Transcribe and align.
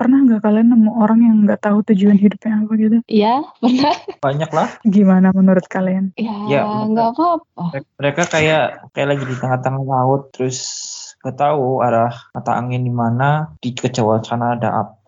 pernah 0.00 0.24
nggak 0.24 0.40
kalian 0.40 0.72
nemu 0.72 0.90
orang 0.96 1.20
yang 1.20 1.36
nggak 1.44 1.60
tahu 1.60 1.84
tujuan 1.92 2.16
hidupnya 2.16 2.64
apa 2.64 2.72
gitu? 2.80 2.98
Iya, 3.04 3.44
pernah. 3.60 3.94
Banyak 4.24 4.50
lah. 4.56 4.68
Gimana 4.80 5.28
menurut 5.36 5.68
kalian? 5.68 6.16
Ya, 6.16 6.32
Ya, 6.48 6.62
nggak 6.64 7.12
apa-apa. 7.12 7.84
Mereka 8.00 8.22
kayak 8.32 8.88
kayak 8.96 9.08
lagi 9.12 9.24
di 9.28 9.36
tengah-tengah 9.36 9.84
laut 9.84 10.32
terus 10.32 10.58
gak 11.20 11.36
tahu 11.36 11.84
arah 11.84 12.16
mata 12.32 12.56
angin 12.56 12.80
di 12.80 12.88
mana 12.88 13.52
di 13.60 13.76
kejauhan 13.76 14.24
sana 14.24 14.56
ada 14.56 14.72
apa 14.72 14.99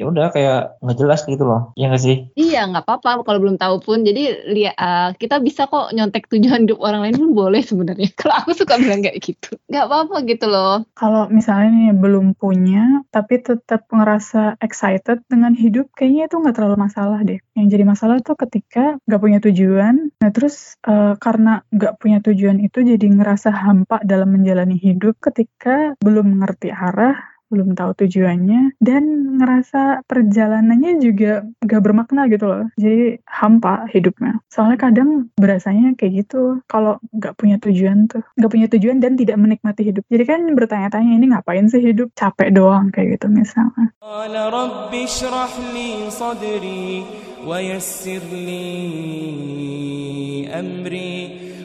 ya 0.00 0.08
udah 0.08 0.32
kayak 0.32 0.80
nggak 0.80 0.96
jelas 0.96 1.20
gitu 1.28 1.44
loh 1.44 1.74
ya 1.76 1.90
nggak 1.92 2.02
sih 2.02 2.30
Iya, 2.40 2.66
nggak 2.70 2.84
apa-apa 2.86 3.22
kalau 3.26 3.38
belum 3.42 3.56
tahu 3.60 3.76
pun. 3.82 4.02
Jadi 4.02 4.52
lihat 4.54 4.76
eh, 4.76 5.10
kita 5.18 5.38
bisa 5.42 5.66
kok 5.68 5.92
nyontek 5.92 6.30
tujuan 6.30 6.66
hidup 6.66 6.80
orang 6.80 7.04
lain 7.04 7.16
pun 7.18 7.30
boleh 7.36 7.62
sebenarnya. 7.62 8.08
Kalau 8.20 8.34
aku 8.42 8.56
suka 8.56 8.80
bilang 8.80 9.04
kayak 9.04 9.18
gitu. 9.20 9.54
Nggak 9.70 9.84
apa-apa 9.86 10.16
gitu 10.26 10.46
loh. 10.48 10.82
Kalau 10.96 11.28
misalnya 11.28 11.68
nih 11.70 11.92
belum 11.94 12.34
punya, 12.38 13.04
tapi 13.12 13.42
tetap 13.42 13.86
ngerasa 13.90 14.58
excited 14.62 15.22
dengan 15.28 15.54
hidup, 15.54 15.90
kayaknya 15.94 16.30
itu 16.30 16.36
nggak 16.40 16.56
terlalu 16.56 16.76
masalah 16.80 17.20
deh. 17.22 17.38
Yang 17.54 17.66
jadi 17.76 17.84
masalah 17.86 18.16
tuh 18.24 18.36
ketika 18.38 18.96
nggak 19.04 19.20
punya 19.20 19.38
tujuan, 19.44 19.94
nah 20.18 20.30
terus 20.32 20.80
eh, 20.86 21.14
karena 21.20 21.62
nggak 21.70 21.94
punya 22.00 22.18
tujuan 22.24 22.58
itu 22.62 22.82
jadi 22.82 23.06
ngerasa 23.10 23.52
hampa 23.52 24.00
dalam 24.02 24.32
menjalani 24.32 24.80
hidup 24.80 25.20
ketika 25.20 25.94
belum 26.00 26.38
mengerti 26.38 26.72
arah, 26.72 27.39
belum 27.50 27.74
tahu 27.74 28.06
tujuannya. 28.06 28.78
Dan 28.78 29.36
ngerasa 29.42 30.06
perjalanannya 30.06 31.02
juga 31.02 31.44
gak 31.60 31.82
bermakna 31.82 32.30
gitu 32.30 32.46
loh. 32.46 32.64
Jadi 32.78 33.18
hampa 33.26 33.90
hidupnya. 33.90 34.38
Soalnya 34.48 34.78
kadang 34.78 35.28
berasanya 35.36 35.98
kayak 35.98 36.24
gitu 36.24 36.62
kalau 36.70 37.02
gak 37.18 37.36
punya 37.36 37.58
tujuan 37.58 38.06
tuh. 38.06 38.22
Gak 38.38 38.50
punya 38.50 38.66
tujuan 38.70 39.02
dan 39.02 39.18
tidak 39.18 39.36
menikmati 39.36 39.82
hidup. 39.84 40.06
Jadi 40.08 40.24
kan 40.24 40.40
bertanya-tanya 40.54 41.12
ini 41.18 41.26
ngapain 41.34 41.66
sih 41.66 41.82
hidup? 41.82 42.14
Capek 42.14 42.54
doang 42.54 42.94
kayak 42.94 43.18
gitu 43.18 43.26
misalnya. 43.28 43.90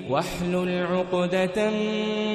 صدري 0.05 0.11
ويسر 0.11 0.65
لي 0.65 0.77
أمري 0.77 0.81
واحلل 0.81 0.87
عقدة 0.87 1.71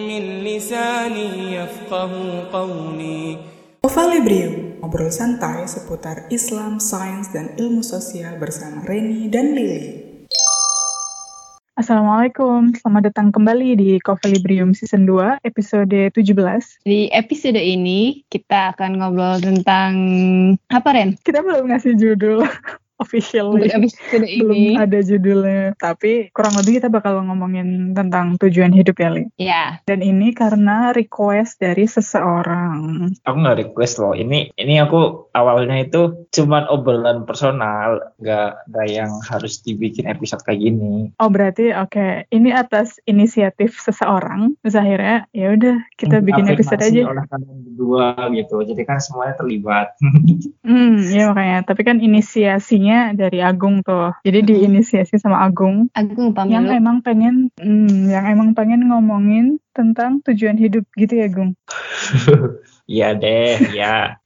من 0.07 0.23
لساني 0.43 1.55
يفقه 1.55 2.11
قولي 2.53 3.37
Ovalibrium, 3.85 4.81
ngobrol 4.81 5.13
santai 5.13 5.69
seputar 5.69 6.25
Islam, 6.33 6.81
sains, 6.81 7.29
dan 7.29 7.53
ilmu 7.53 7.85
sosial 7.85 8.33
bersama 8.41 8.81
Reni 8.81 9.29
dan 9.29 9.53
Lily. 9.53 10.01
Assalamualaikum, 11.77 12.73
selamat 12.73 13.13
datang 13.13 13.29
kembali 13.29 13.77
di 13.77 13.89
Covelibrium 14.01 14.73
Season 14.73 15.05
2, 15.05 15.37
episode 15.45 16.09
17. 16.17 16.81
Di 16.81 17.13
episode 17.13 17.61
ini 17.61 18.25
kita 18.25 18.73
akan 18.73 18.97
ngobrol 18.97 19.37
tentang 19.37 19.93
apa 20.73 20.89
Ren? 20.89 21.13
Kita 21.21 21.45
belum 21.45 21.69
ngasih 21.69 21.93
judul 21.93 22.41
official 23.00 23.56
belum 23.56 24.54
ini. 24.54 24.76
ada 24.76 24.98
judulnya. 25.00 25.74
Tapi 25.76 26.30
kurang 26.30 26.54
lebih 26.60 26.80
kita 26.80 26.88
bakal 26.88 27.20
ngomongin 27.24 27.96
tentang 27.96 28.36
tujuan 28.38 28.70
hidup 28.70 28.96
ya, 28.96 29.10
Li. 29.10 29.24
Ya, 29.36 29.64
Dan 29.84 30.04
ini 30.04 30.30
karena 30.32 30.92
request 30.92 31.58
dari 31.58 31.84
seseorang. 31.84 33.10
aku 33.24 33.36
nggak 33.36 33.58
request 33.66 33.98
loh 33.98 34.12
ini 34.12 34.50
ini 34.54 34.78
aku 34.78 35.28
awalnya 35.32 35.82
itu 35.82 36.26
cuman 36.30 36.66
obrolan 36.68 37.24
personal 37.24 38.00
nggak 38.18 38.50
ada 38.68 38.82
yang 38.86 39.10
harus 39.26 39.60
dibikin 39.60 40.06
episode 40.06 40.42
kayak 40.44 40.60
gini 40.60 41.12
Oh 41.16 41.28
berarti 41.28 41.72
oke, 41.72 42.28
ini 42.28 42.50
atas 42.50 42.98
inisiatif 43.04 43.78
seseorang. 43.78 44.54
Terus 44.62 44.76
akhirnya 44.76 45.26
ya 45.30 45.52
udah 45.52 45.76
kita 45.96 46.20
bikin 46.20 46.46
episode 46.48 46.80
aja. 46.80 47.02
oleh 47.06 47.24
kalian 47.26 47.56
berdua 47.64 48.06
gitu 48.32 48.60
jadi 48.62 48.82
kan 48.84 48.98
semuanya 48.98 49.34
terlibat 49.36 49.92
Hmm, 50.60 51.00
ya 51.06 51.30
makanya. 51.32 51.58
Tapi 51.64 51.82
kan 51.82 51.96
inisiasinya 51.98 52.89
dari 53.16 53.40
Agung 53.40 53.82
tuh. 53.82 54.12
Jadi 54.22 54.46
diinisiasi 54.46 55.16
sama 55.16 55.42
Agung. 55.44 55.88
Agung 55.96 56.32
yang 56.48 56.66
pamilu. 56.66 56.78
emang 56.78 56.96
pengen 57.04 57.48
hmm, 57.58 58.10
yang 58.10 58.24
emang 58.28 58.52
pengen 58.56 58.88
ngomongin 58.90 59.60
tentang 59.70 60.20
tujuan 60.26 60.58
hidup 60.58 60.84
gitu 60.98 61.14
ya 61.22 61.28
Gung 61.30 61.54
iya 62.90 63.14
deh 63.14 63.56
ya 63.78 64.18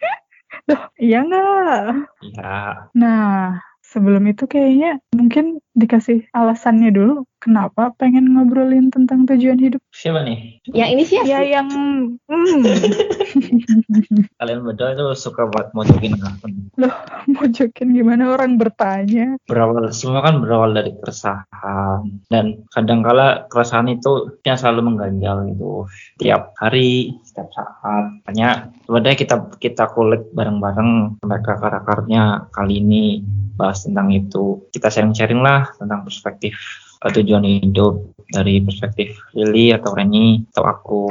Duh, 0.64 0.80
iya 0.97 1.20
nggak? 1.20 2.08
Ya 2.32 2.88
nah 2.97 3.60
sebelum 3.84 4.24
itu 4.32 4.48
kayaknya 4.48 4.98
mungkin 5.12 5.60
dikasih 5.76 6.24
alasannya 6.32 6.88
dulu 6.88 7.28
kenapa 7.36 7.92
pengen 7.94 8.32
ngobrolin 8.32 8.88
tentang 8.88 9.28
tujuan 9.28 9.60
hidup. 9.60 9.78
Siapa 9.92 10.24
nih? 10.24 10.64
Yang 10.72 10.88
inisiasi. 10.97 11.30
ya 11.30 11.41
yang 11.44 11.69
hmm, 12.26 12.62
kalian 14.41 14.60
berdua 14.64 14.97
itu 14.97 15.04
suka 15.14 15.47
buat 15.53 15.70
mojokin 15.76 16.16
aku 16.16 16.63
mojokin 17.34 17.94
gimana 17.94 18.34
orang 18.34 18.58
bertanya? 18.58 19.38
Berawal 19.46 19.90
semua 19.94 20.24
kan 20.24 20.42
berawal 20.42 20.74
dari 20.74 20.92
keresahan. 20.98 22.26
Dan 22.28 22.66
kadangkala 22.70 23.46
keresahan 23.48 23.90
itu 23.90 24.34
yang 24.42 24.58
selalu 24.58 24.94
mengganjal 24.94 25.46
gitu. 25.54 25.86
Tiap 26.20 26.54
hari 26.58 27.14
setiap 27.22 27.48
saat. 27.54 28.04
Makanya 28.26 28.74
sebenarnya 28.86 29.16
kita 29.18 29.36
kita 29.58 29.84
kulik 29.94 30.30
bareng-bareng 30.34 31.22
mereka 31.22 31.56
akar-akarnya 31.58 32.50
kali 32.50 32.82
ini 32.82 33.22
bahas 33.54 33.86
tentang 33.86 34.10
itu. 34.10 34.66
Kita 34.74 34.91
sharing-sharing 34.91 35.41
lah 35.41 35.70
tentang 35.78 36.02
perspektif 36.02 36.58
eh, 37.02 37.10
tujuan 37.14 37.46
hidup 37.46 38.14
dari 38.30 38.58
perspektif 38.62 39.14
Lily 39.32 39.70
atau 39.70 39.94
Reni 39.94 40.42
atau 40.54 40.64
aku. 40.66 41.04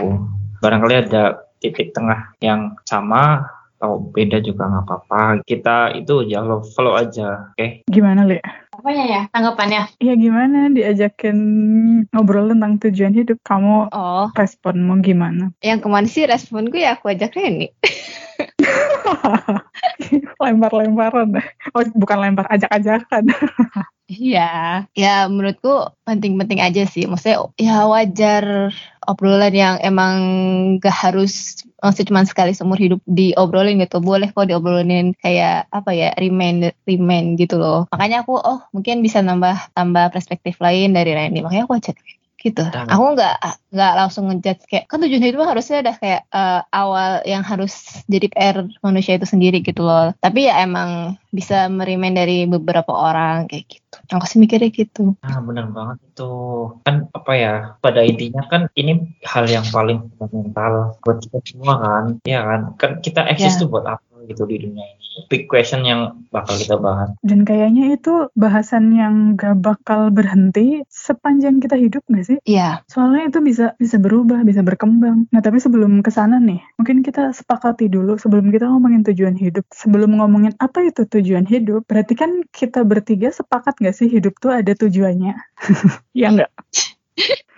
Barangkali 0.59 1.07
ada 1.07 1.43
titik 1.63 1.95
tengah 1.95 2.35
yang 2.43 2.75
sama 2.83 3.47
atau 3.83 3.99
beda 3.99 4.39
juga 4.39 4.71
nggak 4.71 4.83
apa-apa. 4.87 5.43
Kita 5.43 5.91
itu 5.91 6.23
aja 6.23 6.39
follow, 6.39 6.63
follow 6.71 6.95
aja 6.95 7.51
oke? 7.51 7.83
Gimana 7.91 8.23
li 8.23 8.39
Apanya 8.71 9.03
ya? 9.03 9.21
Tanggapannya? 9.35 9.99
ya 9.99 10.13
gimana? 10.15 10.71
Diajakin 10.71 11.37
ngobrol 12.15 12.55
tentang 12.55 12.79
tujuan 12.79 13.11
hidup 13.11 13.43
kamu. 13.43 13.91
Oh, 13.91 14.31
responmu 14.39 15.03
gimana? 15.03 15.51
Yang 15.59 15.83
kemarin 15.83 16.07
sih 16.07 16.23
responku 16.23 16.79
ya 16.79 16.95
aku 16.95 17.11
ajak 17.11 17.35
Reni. 17.35 17.67
lempar-lemparan. 20.43 21.43
Oh 21.75 21.83
bukan 21.91 22.17
lempar 22.23 22.47
ajak-ajakan. 22.55 23.27
Iya, 24.03 24.83
ya 24.93 25.31
menurutku 25.31 25.95
penting-penting 26.03 26.59
aja 26.59 26.83
sih. 26.83 27.07
Maksudnya 27.07 27.49
ya 27.55 27.87
wajar 27.87 28.75
obrolan 29.07 29.55
yang 29.55 29.75
emang 29.79 30.15
gak 30.83 30.91
harus 31.07 31.63
maksudnya 31.83 32.07
cuma 32.15 32.21
sekali 32.23 32.55
seumur 32.55 32.79
hidup 32.79 33.03
diobrolin 33.03 33.83
gitu. 33.83 33.99
Boleh 33.99 34.31
kok 34.31 34.47
diobrolin 34.47 35.11
kayak 35.19 35.67
apa 35.67 35.91
ya 35.91 36.15
remind 36.15 36.71
remind 36.87 37.35
gitu 37.35 37.59
loh. 37.59 37.85
Makanya 37.91 38.23
aku 38.23 38.39
oh 38.39 38.63
mungkin 38.71 39.03
bisa 39.03 39.19
nambah 39.19 39.75
tambah 39.75 40.15
perspektif 40.15 40.57
lain 40.63 40.95
dari 40.95 41.11
Randy. 41.11 41.43
Makanya 41.43 41.67
aku 41.67 41.75
Randy 41.75 41.99
gitu. 42.43 42.63
Dan- 42.67 42.91
Aku 42.91 43.15
nggak 43.15 43.35
nggak 43.71 43.93
langsung 43.95 44.23
ngejudge 44.27 44.67
kayak 44.67 44.85
kan 44.91 44.99
tujuan 44.99 45.23
hidup 45.23 45.47
harusnya 45.47 45.79
udah 45.79 45.95
kayak 45.95 46.21
eh, 46.27 46.61
awal 46.75 47.11
yang 47.23 47.43
harus 47.43 48.03
jadi 48.07 48.27
PR 48.27 48.55
manusia 48.83 49.15
itu 49.15 49.23
sendiri 49.23 49.63
gitu 49.63 49.83
loh. 49.83 50.11
Tapi 50.19 50.51
ya 50.51 50.59
emang 50.59 51.15
bisa 51.31 51.71
merimain 51.71 52.11
dari 52.15 52.43
beberapa 52.43 52.91
orang 52.91 53.47
kayak 53.47 53.65
gitu. 53.67 53.82
Aku 54.13 54.29
sih 54.29 54.37
mikirnya 54.37 54.69
gitu. 54.69 55.17
Nah, 55.25 55.41
benar 55.41 55.73
banget 55.73 55.97
itu. 56.05 56.31
Kan 56.85 57.09
apa 57.09 57.31
ya, 57.33 57.53
pada 57.81 58.05
intinya 58.05 58.45
kan 58.45 58.69
ini 58.77 59.17
hal 59.25 59.49
yang 59.49 59.65
paling 59.73 60.05
fundamental 60.21 60.93
buat 61.01 61.17
kita 61.17 61.41
semua 61.41 61.73
kan. 61.81 62.03
Iya 62.21 62.39
kan? 62.45 62.61
Kan 62.77 62.91
kita 63.01 63.25
eksis 63.25 63.57
Ya. 63.57 63.59
tuh 63.65 63.67
buat 63.73 63.85
apa 63.89 64.12
gitu 64.27 64.43
di 64.47 64.57
dunia 64.63 64.85
ini. 64.85 65.03
Big 65.29 65.45
question 65.45 65.85
yang 65.85 66.25
bakal 66.33 66.57
kita 66.57 66.75
bahas. 66.81 67.13
Dan 67.21 67.45
kayaknya 67.45 67.93
itu 67.93 68.33
bahasan 68.33 68.93
yang 68.97 69.37
gak 69.37 69.61
bakal 69.61 70.09
berhenti 70.09 70.81
sepanjang 70.89 71.61
kita 71.61 71.77
hidup 71.77 72.01
gak 72.09 72.25
sih? 72.25 72.37
Iya, 72.47 72.81
Soalnya 72.89 73.29
itu 73.29 73.39
bisa 73.45 73.77
bisa 73.77 74.01
berubah, 74.01 74.41
bisa 74.41 74.65
berkembang. 74.65 75.29
Nah 75.29 75.41
tapi 75.41 75.61
sebelum 75.61 76.01
ke 76.01 76.09
sana 76.09 76.41
nih, 76.41 76.61
mungkin 76.81 77.05
kita 77.05 77.29
sepakati 77.31 77.87
dulu 77.87 78.17
sebelum 78.17 78.49
kita 78.49 78.65
ngomongin 78.69 79.05
tujuan 79.13 79.37
hidup. 79.37 79.65
Sebelum 79.69 80.17
ngomongin 80.17 80.57
apa 80.57 80.81
itu 80.81 81.05
tujuan 81.05 81.45
hidup, 81.45 81.85
berarti 81.85 82.17
kan 82.17 82.41
kita 82.49 82.81
bertiga 82.81 83.29
sepakat 83.29 83.77
gak 83.79 83.95
sih 83.95 84.09
hidup 84.09 84.33
tuh 84.41 84.53
ada 84.53 84.73
tujuannya? 84.73 85.37
ya 86.19 86.27
enggak? 86.33 86.51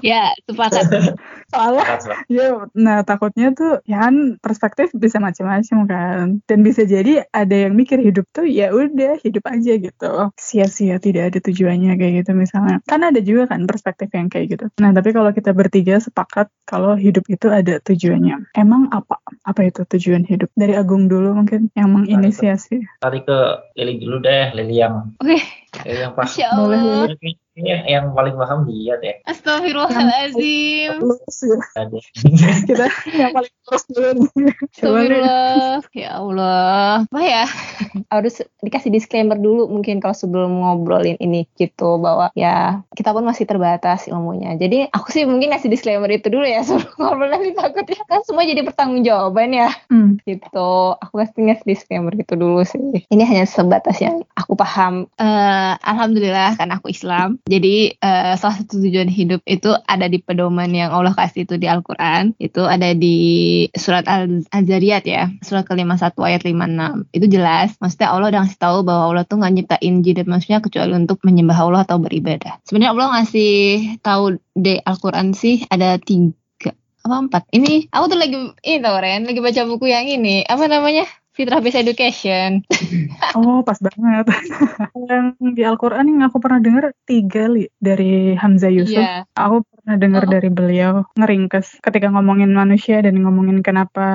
ya 0.00 0.32
sepakat. 0.48 1.14
Soalnya 1.52 1.84
Ya, 2.26 2.66
nah 2.74 3.04
takutnya 3.06 3.52
tuh 3.52 3.80
ya 3.84 4.08
kan 4.08 4.40
perspektif 4.40 4.90
bisa 4.96 5.20
macam-macam 5.20 5.78
kan. 5.86 6.26
Dan 6.48 6.58
bisa 6.64 6.82
jadi 6.88 7.26
ada 7.30 7.68
yang 7.68 7.76
mikir 7.76 8.00
hidup 8.00 8.26
tuh 8.32 8.48
ya 8.48 8.72
udah 8.72 9.20
hidup 9.22 9.44
aja 9.48 9.72
gitu. 9.78 10.10
Sia-sia 10.40 10.98
tidak 10.98 11.32
ada 11.32 11.38
tujuannya 11.44 11.94
kayak 12.00 12.12
gitu 12.24 12.32
misalnya. 12.34 12.80
Kan 12.88 13.04
ada 13.04 13.20
juga 13.20 13.54
kan 13.54 13.68
perspektif 13.68 14.10
yang 14.12 14.28
kayak 14.32 14.56
gitu. 14.56 14.64
Nah, 14.80 14.90
tapi 14.96 15.14
kalau 15.14 15.30
kita 15.30 15.52
bertiga 15.52 16.00
sepakat 16.00 16.50
kalau 16.64 16.96
hidup 16.96 17.24
itu 17.28 17.46
ada 17.52 17.78
tujuannya. 17.82 18.50
Emang 18.56 18.90
apa? 18.90 19.20
Apa 19.44 19.68
itu 19.68 19.84
tujuan 19.84 20.24
hidup? 20.26 20.50
Dari 20.56 20.74
Agung 20.74 21.06
dulu 21.06 21.36
mungkin 21.36 21.70
yang 21.76 21.92
menginisiasi. 21.92 22.82
Tarik 23.00 23.28
ke 23.28 23.38
Lili 23.78 24.00
dulu 24.00 24.16
deh, 24.24 24.54
Lili 24.56 24.80
yang 24.80 25.14
Oke, 25.20 25.38
Eh, 25.82 26.06
yang 26.06 26.14
pas 26.14 26.30
Allah. 26.38 27.10
boleh. 27.10 27.34
yang, 27.58 27.82
yang 27.86 28.04
paling 28.14 28.34
paham 28.38 28.66
dia 28.70 28.94
deh. 29.02 29.18
Astagfirullahaladzim. 29.26 31.02
Lulus 31.02 31.38
ya. 31.42 31.58
Kita 32.70 32.86
yang 33.10 33.34
paling 33.34 33.54
lulus 33.66 33.84
dulu. 33.90 34.24
Astagfirullah. 34.70 35.82
Ya 35.90 36.10
Allah. 36.22 37.02
Apa 37.10 37.20
ya? 37.26 37.44
Harus 38.08 38.42
dikasih 38.58 38.88
disclaimer 38.88 39.36
dulu 39.36 39.66
mungkin 39.66 39.98
kalau 39.98 40.12
sebelum 40.12 40.50
ngobrolin 40.54 41.16
ini 41.18 41.46
gitu 41.54 41.96
bahwa 41.96 42.30
ya 42.32 42.82
kita 42.92 43.10
pun 43.10 43.22
masih 43.22 43.44
terbatas 43.44 44.06
ilmunya. 44.06 44.54
Jadi 44.54 44.88
aku 44.88 45.10
sih 45.10 45.24
mungkin 45.24 45.50
ngasih 45.50 45.68
disclaimer 45.68 46.08
itu 46.08 46.26
dulu 46.26 46.42
ya 46.42 46.64
sebelum 46.66 46.90
ngobrol 46.96 47.28
nanti 47.28 47.52
takut 47.52 47.84
ya 47.84 48.00
kan 48.04 48.20
semua 48.22 48.42
jadi 48.42 48.62
pertanggungjawaban 48.62 49.50
ya 49.50 49.70
Hmm. 49.86 50.16
gitu. 50.24 50.96
Aku 50.96 51.14
kasih 51.16 51.44
ngasih 51.44 51.66
disclaimer 51.66 52.12
gitu 52.14 52.34
dulu 52.34 52.62
sih. 52.62 52.80
Ini 53.06 53.22
hanya 53.22 53.44
sebatas 53.44 54.00
yang 54.00 54.24
aku 54.34 54.54
paham. 54.54 55.06
Eh, 55.16 55.72
Alhamdulillah 55.78 56.56
kan 56.56 56.70
aku 56.70 56.88
Islam. 56.88 57.38
Jadi 57.44 57.94
eh, 57.94 58.32
salah 58.34 58.56
satu 58.56 58.80
tujuan 58.80 59.06
hidup 59.06 59.40
itu 59.44 59.70
ada 59.84 60.06
di 60.06 60.18
pedoman 60.18 60.70
yang 60.70 60.90
Allah 60.90 61.12
kasih 61.12 61.44
itu 61.44 61.54
di 61.54 61.66
Al-Quran. 61.66 62.34
Itu 62.36 62.64
ada 62.64 62.90
di 62.92 63.16
surat 63.70 64.06
Al- 64.06 64.46
Az-Zariyat 64.48 65.04
ya. 65.04 65.28
Surat 65.40 65.64
ke-51 65.64 66.16
ayat 66.18 66.42
56. 66.42 67.08
Itu 67.12 67.26
jelas. 67.28 67.76
Maksudnya 67.84 68.16
Allah 68.16 68.32
udah 68.32 68.40
ngasih 68.48 68.60
tahu 68.64 68.78
bahwa 68.80 69.02
Allah 69.12 69.24
tuh 69.28 69.36
nggak 69.44 69.52
nyiptain 69.52 69.94
jin 70.00 70.16
dan 70.16 70.26
manusia 70.32 70.56
kecuali 70.64 70.96
untuk 70.96 71.20
menyembah 71.20 71.58
Allah 71.60 71.84
atau 71.84 72.00
beribadah. 72.00 72.64
Sebenarnya 72.64 72.96
Allah 72.96 73.06
ngasih 73.20 73.52
tahu 74.00 74.40
di 74.56 74.80
Al-Quran 74.80 75.36
sih 75.36 75.68
ada 75.68 76.00
tiga 76.00 76.32
apa 77.04 77.16
empat? 77.28 77.42
Ini 77.52 77.92
aku 77.92 78.04
tuh 78.08 78.16
lagi 78.16 78.36
ini 78.64 78.80
tau 78.80 78.96
Ren 78.96 79.28
lagi 79.28 79.40
baca 79.44 79.60
buku 79.68 79.92
yang 79.92 80.08
ini. 80.08 80.48
Apa 80.48 80.64
namanya 80.64 81.04
Fitrah 81.34 81.58
Based 81.58 81.76
Education 81.76 82.62
Oh, 83.36 83.60
pas 83.60 83.74
banget. 83.76 84.30
yang 85.10 85.34
di 85.52 85.62
Al-Quran 85.62 86.06
yang 86.06 86.22
aku 86.24 86.38
pernah 86.38 86.62
dengar 86.62 86.94
tiga 87.02 87.50
li 87.50 87.66
dari 87.76 88.38
Hamzah 88.38 88.70
Yusuf. 88.70 89.02
Iya 89.02 89.26
Aku 89.34 89.66
pernah 89.66 89.96
dengar 89.98 90.22
Oh. 90.24 90.30
dari 90.30 90.48
beliau 90.48 90.92
ngeringkes 91.12 91.82
ketika 91.82 92.08
ngomongin 92.08 92.54
manusia 92.54 93.02
dan 93.02 93.18
ngomongin 93.18 93.58
kenapa 93.60 94.06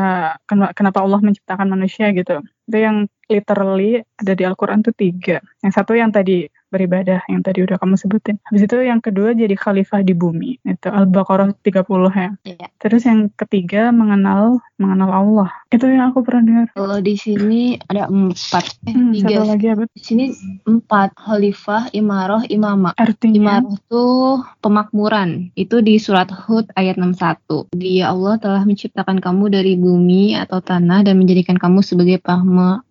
ken- 0.47 0.71
kenapa 0.71 1.03
Allah 1.03 1.19
menciptakan 1.19 1.67
manusia 1.67 2.09
gitu. 2.09 2.39
Itu 2.65 2.77
yang 2.79 2.97
literally 3.27 3.99
ada 4.15 4.33
di 4.33 4.43
Al-Quran 4.43 4.79
tuh 4.81 4.95
tiga. 4.95 5.43
Yang 5.59 5.73
satu 5.75 5.93
yang 5.93 6.09
tadi 6.09 6.47
beribadah, 6.69 7.25
yang 7.27 7.41
tadi 7.41 7.65
udah 7.65 7.81
kamu 7.81 7.97
sebutin. 7.97 8.37
Habis 8.45 8.69
itu 8.69 8.77
yang 8.79 9.01
kedua 9.01 9.33
jadi 9.33 9.53
khalifah 9.53 10.05
di 10.05 10.13
bumi. 10.13 10.61
Itu 10.63 10.89
Al-Baqarah 10.89 11.51
30 11.59 11.81
ya. 12.13 12.29
Iya. 12.45 12.67
Terus 12.77 13.03
yang 13.09 13.33
ketiga 13.33 13.89
mengenal 13.89 14.61
mengenal 14.77 15.09
Allah. 15.11 15.49
Itu 15.73 15.89
yang 15.89 16.13
aku 16.13 16.23
pernah 16.23 16.45
dengar. 16.45 16.67
kalau 16.71 17.01
di 17.01 17.17
sini 17.17 17.75
ada 17.89 18.07
empat 18.07 18.65
eh 18.85 18.93
Hmm, 18.99 19.15
tiga 19.15 19.41
satu 19.41 19.49
lagi 19.55 19.65
apa? 19.71 19.83
di 19.95 20.01
sini 20.03 20.25
empat 20.67 21.15
Khalifah 21.15 21.91
Imaroh 21.95 22.43
Imamah 22.47 22.93
Artinya 22.99 23.63
Imaroh 23.63 23.75
itu 23.79 24.05
pemakmuran 24.59 25.29
itu 25.55 25.79
di 25.79 25.95
surat 25.97 26.27
Hud 26.27 26.67
ayat 26.75 26.99
61 26.99 27.71
Dia 27.79 28.11
Allah 28.11 28.35
telah 28.37 28.61
menciptakan 28.67 29.23
kamu 29.23 29.49
dari 29.49 29.79
bumi 29.79 30.35
atau 30.35 30.59
tanah 30.59 31.07
dan 31.07 31.15
menjadikan 31.15 31.55
kamu 31.55 31.79
sebagai 31.79 32.19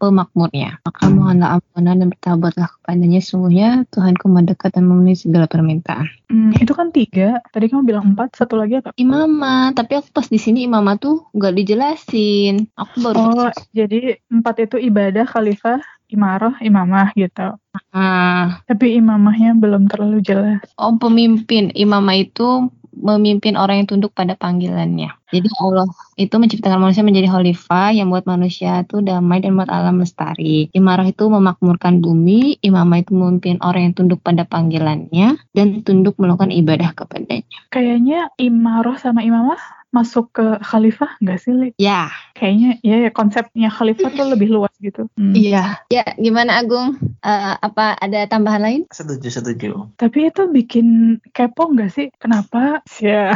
pemakmurnya 0.00 0.80
maka 0.82 1.02
mohonlah 1.12 1.60
ampunan 1.60 1.94
dan 2.00 2.08
bertawabatlah 2.08 2.68
kepadanya 2.80 3.20
sungguhnya 3.20 3.67
Tuhanku 3.92 4.26
mendekat 4.30 4.74
dan 4.76 4.84
memenuhi 4.88 5.16
segala 5.18 5.46
permintaan 5.50 6.08
Hmm, 6.28 6.52
itu 6.60 6.76
kan 6.76 6.92
tiga. 6.92 7.40
Tadi 7.48 7.72
kamu 7.72 7.88
bilang 7.88 8.12
empat, 8.12 8.36
satu 8.36 8.60
lagi 8.60 8.76
apa? 8.84 8.92
Imamah 9.00 9.72
tapi 9.72 9.96
aku 9.96 10.12
pas 10.12 10.28
di 10.28 10.36
sini 10.36 10.68
imamah 10.68 11.00
tuh 11.00 11.24
nggak 11.32 11.54
dijelasin 11.56 12.68
aku 12.76 12.94
baru 13.00 13.18
Oh, 13.18 13.48
jadi 13.72 14.20
empat 14.28 14.68
itu 14.68 14.76
ibadah, 14.76 15.24
khalifah, 15.24 15.80
imarah, 16.12 16.56
imamah 16.60 17.12
gitu. 17.16 17.56
Ah, 17.92 18.60
Tapi 18.68 19.00
imamahnya 19.00 19.56
belum 19.56 19.88
terlalu 19.88 20.20
jelas. 20.24 20.60
Oh, 20.76 20.96
pemimpin. 20.96 21.72
Imamah 21.72 22.16
itu 22.16 22.68
memimpin 22.98 23.54
orang 23.54 23.82
yang 23.84 23.88
tunduk 23.88 24.12
pada 24.12 24.34
panggilannya. 24.34 25.14
Jadi 25.28 25.48
Allah 25.60 25.84
itu 26.16 26.32
menciptakan 26.40 26.80
manusia 26.80 27.04
menjadi 27.04 27.28
khalifah 27.28 27.92
yang 27.92 28.08
buat 28.08 28.24
manusia 28.24 28.80
itu 28.82 29.04
damai 29.04 29.44
dan 29.44 29.54
buat 29.54 29.68
alam 29.68 30.00
lestari. 30.00 30.72
Imarah 30.72 31.04
itu 31.04 31.28
memakmurkan 31.28 32.00
bumi, 32.00 32.58
imamah 32.64 33.04
itu 33.04 33.12
memimpin 33.12 33.60
orang 33.60 33.92
yang 33.92 33.94
tunduk 33.94 34.24
pada 34.24 34.48
panggilannya 34.48 35.36
dan 35.52 35.66
tunduk 35.84 36.16
melakukan 36.16 36.48
ibadah 36.48 36.96
kepadanya. 36.96 37.58
Kayaknya 37.68 38.32
imarah 38.40 38.96
sama 38.96 39.20
imamah 39.20 39.77
masuk 39.88 40.30
ke 40.36 40.46
khalifah 40.60 41.16
nggak 41.24 41.38
sih, 41.40 41.52
Li? 41.56 41.68
Ya, 41.80 42.12
Kayaknya 42.36 42.78
ya, 42.84 42.96
ya 43.08 43.10
konsepnya 43.10 43.68
khalifah 43.72 44.12
tuh 44.14 44.26
lebih 44.30 44.48
luas 44.52 44.70
gitu. 44.78 45.08
Hmm. 45.16 45.34
iya. 45.34 45.80
Ya, 45.90 46.04
gimana 46.20 46.60
Agung? 46.60 47.00
Eh, 47.24 47.54
apa 47.58 47.96
ada 47.98 48.28
tambahan 48.30 48.62
lain? 48.62 48.82
Setuju, 48.92 49.28
setuju. 49.32 49.70
Tapi 49.96 50.30
itu 50.30 50.46
bikin 50.52 51.18
kepo 51.32 51.72
nggak 51.72 51.90
sih? 51.90 52.06
Kenapa? 52.20 52.84
Ya, 53.02 53.34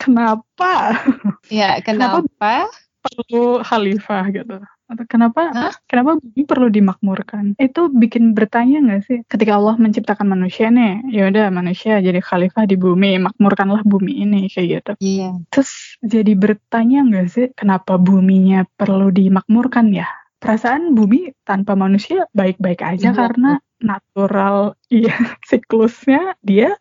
kenapa 0.00 0.42
Ya, 1.50 1.78
kenapa? 1.84 2.68
perlu 3.02 3.62
khalifah 3.66 4.24
gitu? 4.30 4.56
Atau 4.92 5.08
kenapa? 5.08 5.48
Hah? 5.56 5.74
Kenapa 5.88 6.20
bumi 6.20 6.44
perlu 6.44 6.68
dimakmurkan? 6.68 7.56
Itu 7.56 7.88
bikin 7.88 8.36
bertanya 8.36 8.84
nggak 8.84 9.02
sih? 9.08 9.18
Ketika 9.24 9.56
Allah 9.56 9.80
menciptakan 9.80 10.28
manusia 10.28 10.68
nih, 10.68 11.00
ya 11.08 11.32
udah 11.32 11.48
manusia 11.48 11.96
jadi 12.04 12.20
khalifah 12.20 12.68
di 12.68 12.76
bumi, 12.76 13.16
makmurkanlah 13.24 13.80
bumi 13.88 14.20
ini 14.28 14.52
kayak 14.52 14.68
gitu. 14.68 14.92
Iya. 15.00 15.30
Terus 15.48 15.96
jadi 16.04 16.32
bertanya 16.36 17.08
nggak 17.08 17.26
sih, 17.32 17.46
kenapa 17.56 17.96
buminya 17.96 18.68
perlu 18.76 19.08
dimakmurkan 19.08 19.96
ya? 19.96 20.04
Perasaan 20.42 20.92
bumi 20.92 21.32
tanpa 21.46 21.72
manusia 21.78 22.26
baik-baik 22.36 22.82
aja 22.84 23.14
Iya. 23.14 23.16
karena 23.16 23.50
natural, 23.84 24.78
iya 24.88 25.12
siklusnya 25.50 26.38
dia 26.42 26.74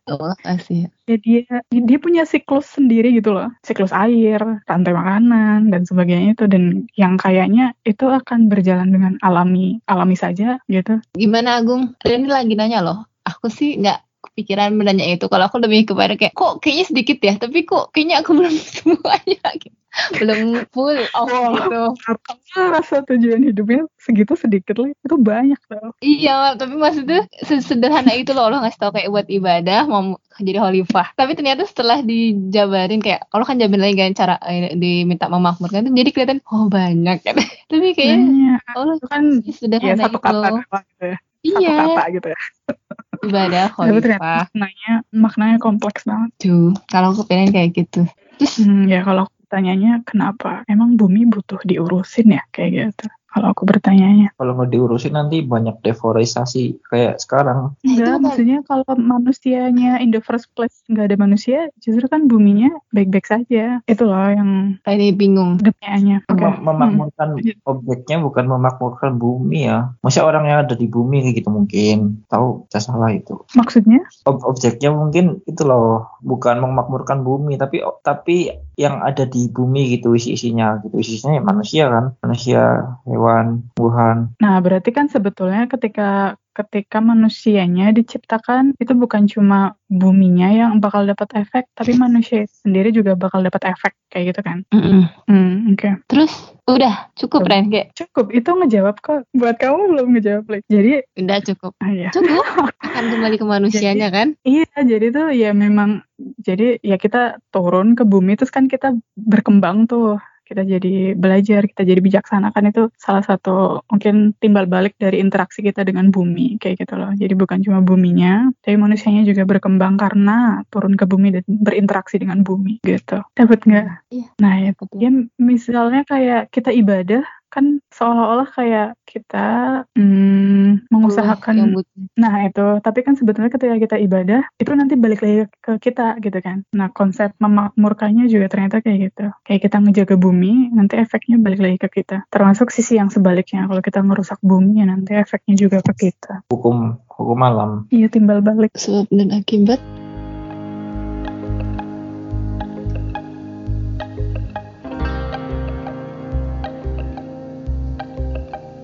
kasih. 0.45 0.87
ya 1.09 1.17
dia 1.19 1.43
dia 1.69 1.97
punya 1.99 2.23
siklus 2.23 2.69
sendiri 2.71 3.11
gitu 3.11 3.35
loh 3.35 3.51
siklus 3.65 3.91
air 3.91 4.39
rantai 4.69 4.95
makanan 4.95 5.73
dan 5.73 5.83
sebagainya 5.83 6.37
itu 6.37 6.45
dan 6.47 6.87
yang 6.95 7.19
kayaknya 7.19 7.75
itu 7.83 8.07
akan 8.07 8.47
berjalan 8.47 8.89
dengan 8.93 9.13
alami 9.19 9.83
alami 9.89 10.15
saja 10.15 10.61
gitu 10.71 11.01
Gimana 11.17 11.59
Agung? 11.59 11.93
Ini 12.01 12.27
lagi 12.27 12.53
nanya 12.55 12.79
loh. 12.81 12.99
Aku 13.27 13.51
sih 13.51 13.77
nggak 13.77 14.10
kepikiran 14.23 14.73
menanya 14.73 15.05
itu. 15.07 15.25
Kalau 15.25 15.45
aku 15.45 15.57
lebih 15.57 15.85
kepada 15.87 16.13
kayak, 16.13 16.31
kok 16.31 16.59
kayaknya 16.59 16.85
sedikit 16.87 17.17
ya, 17.19 17.33
tapi 17.35 17.63
kok 17.63 17.89
kayaknya 17.89 18.21
aku 18.21 18.31
belum 18.33 18.53
semuanya 18.77 19.47
gitu. 19.57 19.73
Belum 20.15 20.39
full 20.71 20.95
off 21.11 21.27
Wow. 21.27 21.51
gitu. 21.51 21.83
karena 21.99 22.63
rasa 22.71 23.03
tujuan 23.03 23.43
hidupnya 23.43 23.83
segitu 23.97 24.39
sedikit 24.39 24.79
lah 24.79 24.87
itu 24.87 25.15
banyak 25.19 25.59
tau 25.67 25.91
Iya, 25.99 26.55
tapi 26.55 26.79
maksudnya 26.79 27.27
sederhana 27.59 28.15
itu 28.15 28.31
loh 28.31 28.47
Allah 28.47 28.63
ngasih 28.63 28.79
tau 28.79 28.95
kayak 28.95 29.11
buat 29.11 29.27
ibadah 29.27 29.83
mau 29.85 30.15
jadi 30.39 30.63
khalifah. 30.63 31.11
Tapi 31.11 31.35
ternyata 31.35 31.67
setelah 31.67 31.99
dijabarin 31.99 33.03
kayak 33.03 33.27
Allah 33.27 33.43
kan 33.43 33.59
jabarin 33.59 33.83
lagi 33.83 33.97
kan 33.99 34.15
cara 34.15 34.35
eh, 34.41 34.71
diminta 34.73 35.27
memakmurkan 35.27 35.83
itu 35.83 35.91
jadi 35.91 36.09
kelihatan 36.09 36.39
oh 36.47 36.71
banyak 36.71 37.17
kan. 37.19 37.35
tapi 37.67 37.87
kayaknya 37.91 38.23
Banyak. 38.23 38.59
Allah 38.71 38.95
itu 38.95 39.07
kan 39.11 39.23
ya 39.43 39.51
sederhana 39.51 40.01
satu 40.01 40.15
itu. 40.15 40.23
kata 40.23 40.47
gitu 40.79 41.03
ya 41.03 41.17
satu 41.19 41.59
Iya, 41.59 41.75
kata 41.75 42.03
gitu 42.15 42.27
ya 42.31 42.39
ibadah 43.25 43.71
tapi 43.73 43.97
ternyata 44.01 44.21
khalifah. 44.21 44.37
maknanya 44.45 44.91
maknanya 45.13 45.57
kompleks 45.61 46.01
banget 46.03 46.31
Tuh, 46.41 46.73
kalau 46.89 47.13
aku 47.13 47.23
pengen 47.29 47.53
kayak 47.53 47.71
gitu. 47.77 48.05
Terus 48.41 48.53
Hmm, 48.61 48.89
ya 48.89 49.05
kalau 49.05 49.29
aku 49.29 49.37
tanyanya 49.51 50.01
kenapa 50.07 50.65
emang 50.65 50.95
bumi 50.95 51.27
butuh 51.29 51.61
diurusin 51.67 52.33
ya 52.33 52.43
kayak 52.49 52.71
gitu 52.73 53.05
kalau 53.31 53.55
aku 53.55 53.63
bertanyanya 53.63 54.35
Kalau 54.35 54.53
nggak 54.59 54.71
diurusin 54.75 55.15
nanti 55.15 55.39
banyak 55.41 55.79
deforestasi 55.81 56.83
kayak 56.87 57.23
sekarang. 57.23 57.73
Nah, 57.79 57.87
Enggak, 57.87 58.17
maksudnya 58.19 58.59
kalau 58.67 58.85
manusianya 58.99 60.03
in 60.03 60.11
the 60.11 60.19
first 60.19 60.51
place 60.53 60.83
nggak 60.91 61.11
ada 61.11 61.17
manusia, 61.17 61.71
justru 61.79 62.05
kan 62.11 62.27
buminya 62.27 62.69
baik-baik 62.91 63.27
saja. 63.27 63.79
Itu 63.87 64.03
loh 64.03 64.27
yang 64.27 64.79
kayak 64.83 65.15
bingung. 65.15 65.57
demiannya. 65.61 66.25
Oke. 66.27 66.41
Mem- 66.41 66.61
memakmurkan 66.63 67.27
Lanjut. 67.37 67.55
objeknya 67.63 68.17
bukan 68.19 68.45
memakmurkan 68.49 69.11
bumi 69.15 69.69
ya. 69.69 69.93
Masa 70.03 70.25
orang 70.25 70.47
yang 70.49 70.67
ada 70.67 70.75
di 70.75 70.87
bumi 70.89 71.23
kayak 71.23 71.35
gitu 71.43 71.49
mungkin. 71.53 72.25
Tahu 72.27 72.67
saya 72.67 72.83
salah 72.83 73.11
itu. 73.13 73.37
Hmm. 73.37 73.63
Maksudnya? 73.63 74.01
Ob- 74.27 74.43
objeknya 74.43 74.89
mungkin 74.91 75.39
itu 75.47 75.63
loh 75.63 76.17
bukan 76.21 76.59
memakmurkan 76.61 77.23
bumi 77.23 77.55
tapi 77.55 77.81
tapi 78.01 78.51
yang 78.81 79.05
ada 79.05 79.29
di 79.29 79.45
bumi 79.47 79.93
gitu 79.93 80.17
isi-isinya 80.17 80.81
gitu. 80.81 80.97
Isinya 80.97 81.37
ya 81.37 81.43
manusia 81.45 81.85
kan. 81.87 82.05
Manusia 82.25 82.61
hewan 83.05 83.69
tumbuhan 83.77 84.33
Nah, 84.41 84.57
berarti 84.63 84.89
kan 84.89 85.05
sebetulnya 85.05 85.69
ketika 85.69 86.39
ketika 86.51 86.99
manusianya 86.99 87.95
diciptakan 87.95 88.75
itu 88.77 88.91
bukan 88.91 89.27
cuma 89.27 89.79
buminya 89.87 90.51
yang 90.51 90.71
bakal 90.83 91.03
dapat 91.03 91.27
efek, 91.35 91.67
tapi 91.75 91.95
manusia 91.95 92.47
sendiri 92.63 92.91
juga 92.95 93.15
bakal 93.15 93.43
dapat 93.43 93.71
efek 93.75 93.95
kayak 94.11 94.35
gitu 94.35 94.41
kan. 94.43 94.57
Mm-mm. 94.71 95.07
Hmm, 95.27 95.75
oke. 95.75 96.03
Terus 96.07 96.31
udah 96.67 97.11
cukup 97.15 97.47
Ren 97.47 97.67
kayak 97.67 97.91
Cukup, 97.95 98.31
itu 98.31 98.47
ngejawab 98.47 98.95
kok. 99.03 99.27
Buat 99.35 99.59
kamu 99.59 99.95
belum 99.95 100.07
ngejawab 100.15 100.45
lagi. 100.47 100.63
Jadi, 100.67 100.91
udah 101.19 101.39
cukup. 101.43 101.73
ah, 101.83 101.91
ya. 101.91 102.09
Cukup. 102.15 102.43
Akan 102.87 103.05
kembali 103.11 103.35
ke 103.39 103.45
manusianya 103.47 104.07
kan? 104.11 104.35
Iya, 104.43 104.67
jadi 104.83 105.07
tuh 105.11 105.27
ya 105.31 105.51
memang 105.55 106.03
jadi 106.39 106.79
ya 106.83 106.99
kita 106.99 107.39
turun 107.49 107.95
ke 107.95 108.03
bumi 108.03 108.35
terus 108.35 108.51
kan 108.51 108.67
kita 108.67 108.95
berkembang 109.15 109.87
tuh. 109.87 110.19
Kita 110.51 110.67
jadi 110.67 111.15
belajar, 111.15 111.63
kita 111.63 111.87
jadi 111.87 112.03
bijaksana 112.03 112.51
kan 112.51 112.67
itu 112.67 112.91
salah 112.99 113.23
satu 113.23 113.79
mungkin 113.87 114.35
timbal 114.43 114.67
balik 114.67 114.99
dari 114.99 115.23
interaksi 115.23 115.63
kita 115.63 115.87
dengan 115.87 116.11
bumi 116.11 116.59
kayak 116.59 116.83
gitu 116.83 116.99
loh. 116.99 117.15
Jadi 117.15 117.33
bukan 117.39 117.63
cuma 117.63 117.79
buminya, 117.79 118.51
tapi 118.59 118.75
manusianya 118.75 119.23
juga 119.23 119.47
berkembang 119.47 119.95
karena 119.95 120.59
turun 120.67 120.99
ke 120.99 121.07
bumi 121.07 121.39
dan 121.39 121.43
berinteraksi 121.47 122.19
dengan 122.19 122.43
bumi 122.43 122.83
gitu. 122.83 123.23
Dapat 123.31 123.59
nggak? 123.63 123.85
Iya. 124.11 124.27
Nah 124.43 124.53
ya, 124.59 124.71
ya 124.99 125.09
misalnya 125.39 126.03
kayak 126.03 126.51
kita 126.51 126.75
ibadah 126.75 127.23
kan 127.51 127.83
seolah-olah 127.91 128.47
kayak 128.55 128.95
kita 129.03 129.47
mm, 129.93 130.87
yang 130.87 130.87
mengusahakan. 130.87 131.75
Nah 132.15 132.33
itu, 132.47 132.79
tapi 132.79 133.03
kan 133.03 133.19
sebetulnya 133.19 133.51
ketika 133.51 133.75
kita 133.75 133.95
ibadah, 133.99 134.41
itu 134.55 134.71
nanti 134.71 134.95
balik 134.95 135.19
lagi 135.19 135.51
ke 135.59 135.77
kita 135.83 136.15
gitu 136.23 136.39
kan. 136.39 136.63
Nah 136.71 136.87
konsep 136.95 137.35
memakmurkannya 137.43 138.31
juga 138.31 138.47
ternyata 138.47 138.79
kayak 138.79 139.11
gitu. 139.11 139.25
Kayak 139.43 139.61
kita 139.67 139.77
ngejaga 139.83 140.15
bumi, 140.15 140.71
nanti 140.71 140.95
efeknya 140.95 141.35
balik 141.37 141.59
lagi 141.59 141.77
ke 141.77 142.01
kita. 142.01 142.23
Termasuk 142.31 142.71
sisi 142.71 142.95
yang 142.95 143.11
sebaliknya, 143.11 143.67
kalau 143.67 143.83
kita 143.83 143.99
ngerusak 143.99 144.39
bumi, 144.39 144.79
ya 144.79 144.87
nanti 144.87 145.11
efeknya 145.19 145.59
juga 145.59 145.83
ke 145.83 146.09
kita. 146.09 146.47
Hukum 146.47 146.95
hukum 147.11 147.39
alam. 147.43 147.71
Iya 147.91 148.07
timbal 148.07 148.39
balik. 148.39 148.71
Sebab 148.79 149.11
dan 149.11 149.29
akibat. 149.35 149.83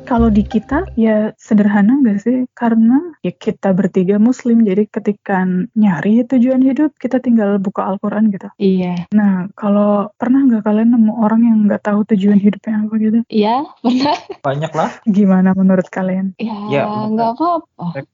Kalau 0.07 0.31
di 0.31 0.47
kita 0.47 0.87
ya 0.95 1.35
sederhana 1.35 1.99
nggak 1.99 2.19
sih? 2.23 2.37
Karena 2.55 2.95
ya 3.19 3.35
kita 3.35 3.75
bertiga 3.75 4.15
muslim, 4.15 4.63
jadi 4.63 4.87
ketika 4.87 5.43
nyari 5.75 6.23
tujuan 6.23 6.63
hidup, 6.63 6.95
kita 6.95 7.19
tinggal 7.19 7.59
buka 7.59 7.83
Al-Quran 7.83 8.31
gitu. 8.31 8.47
Iya. 8.55 9.11
Nah 9.11 9.51
kalau 9.59 10.07
pernah 10.15 10.47
nggak 10.47 10.63
kalian 10.63 10.95
nemu 10.95 11.11
orang 11.19 11.41
yang 11.43 11.57
nggak 11.67 11.83
tahu 11.83 12.07
tujuan 12.15 12.39
hidupnya 12.39 12.87
apa 12.87 12.93
gitu? 13.03 13.19
Iya, 13.27 13.67
pernah. 13.83 14.17
Banyak 14.39 14.71
lah. 14.71 14.89
Gimana 15.03 15.51
menurut 15.51 15.91
kalian? 15.91 16.39
Ya, 16.39 16.55
Ya, 16.71 16.87
nggak 16.87 17.35
apa-apa. 17.35 18.07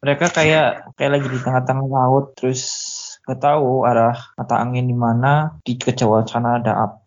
Mereka 0.00 0.26
kayak 0.32 0.96
kayak 0.96 1.12
lagi 1.20 1.28
di 1.28 1.38
tengah-tengah 1.44 1.84
laut 1.84 2.32
terus 2.32 2.64
nggak 3.24 3.40
tahu 3.40 3.88
arah 3.88 4.16
mata 4.36 4.60
angin 4.60 4.84
di 4.84 4.92
mana 4.92 5.56
di 5.64 5.80
kejauhan 5.80 6.28
sana 6.28 6.60
ada 6.60 6.76
apa 6.76 7.03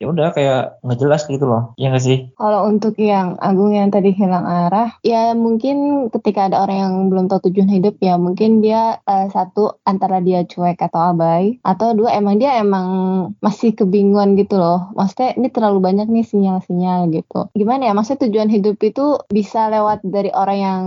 ya 0.00 0.10
udah 0.10 0.34
kayak 0.34 0.82
nggak 0.82 0.98
jelas 0.98 1.22
gitu 1.28 1.46
loh 1.46 1.76
ya 1.78 1.92
nggak 1.92 2.04
sih 2.04 2.18
Kalau 2.38 2.66
untuk 2.66 2.98
yang 2.98 3.38
Agung 3.42 3.74
yang 3.74 3.90
tadi 3.92 4.14
hilang 4.14 4.46
arah, 4.46 4.96
ya 5.04 5.34
mungkin 5.36 6.08
ketika 6.08 6.48
ada 6.48 6.62
orang 6.64 6.78
yang 6.78 6.94
belum 7.10 7.24
tahu 7.28 7.50
tujuan 7.50 7.70
hidup, 7.70 7.98
ya 7.98 8.16
mungkin 8.16 8.64
dia 8.64 9.02
eh, 9.02 9.28
satu 9.28 9.82
antara 9.82 10.22
dia 10.22 10.46
cuek 10.46 10.78
atau 10.78 11.12
abai, 11.12 11.58
atau 11.66 11.92
dua 11.92 12.14
emang 12.16 12.38
dia 12.38 12.56
emang 12.62 12.88
masih 13.42 13.74
kebingungan 13.74 14.38
gitu 14.38 14.56
loh. 14.56 14.94
Maksudnya 14.94 15.34
ini 15.36 15.48
terlalu 15.50 15.78
banyak 15.82 16.06
nih 16.08 16.24
sinyal-sinyal 16.26 17.10
gitu. 17.10 17.50
Gimana 17.58 17.90
ya? 17.90 17.92
Maksudnya 17.92 18.30
tujuan 18.30 18.50
hidup 18.50 18.78
itu 18.80 19.18
bisa 19.28 19.68
lewat 19.68 20.06
dari 20.06 20.30
orang 20.30 20.58
yang, 20.58 20.82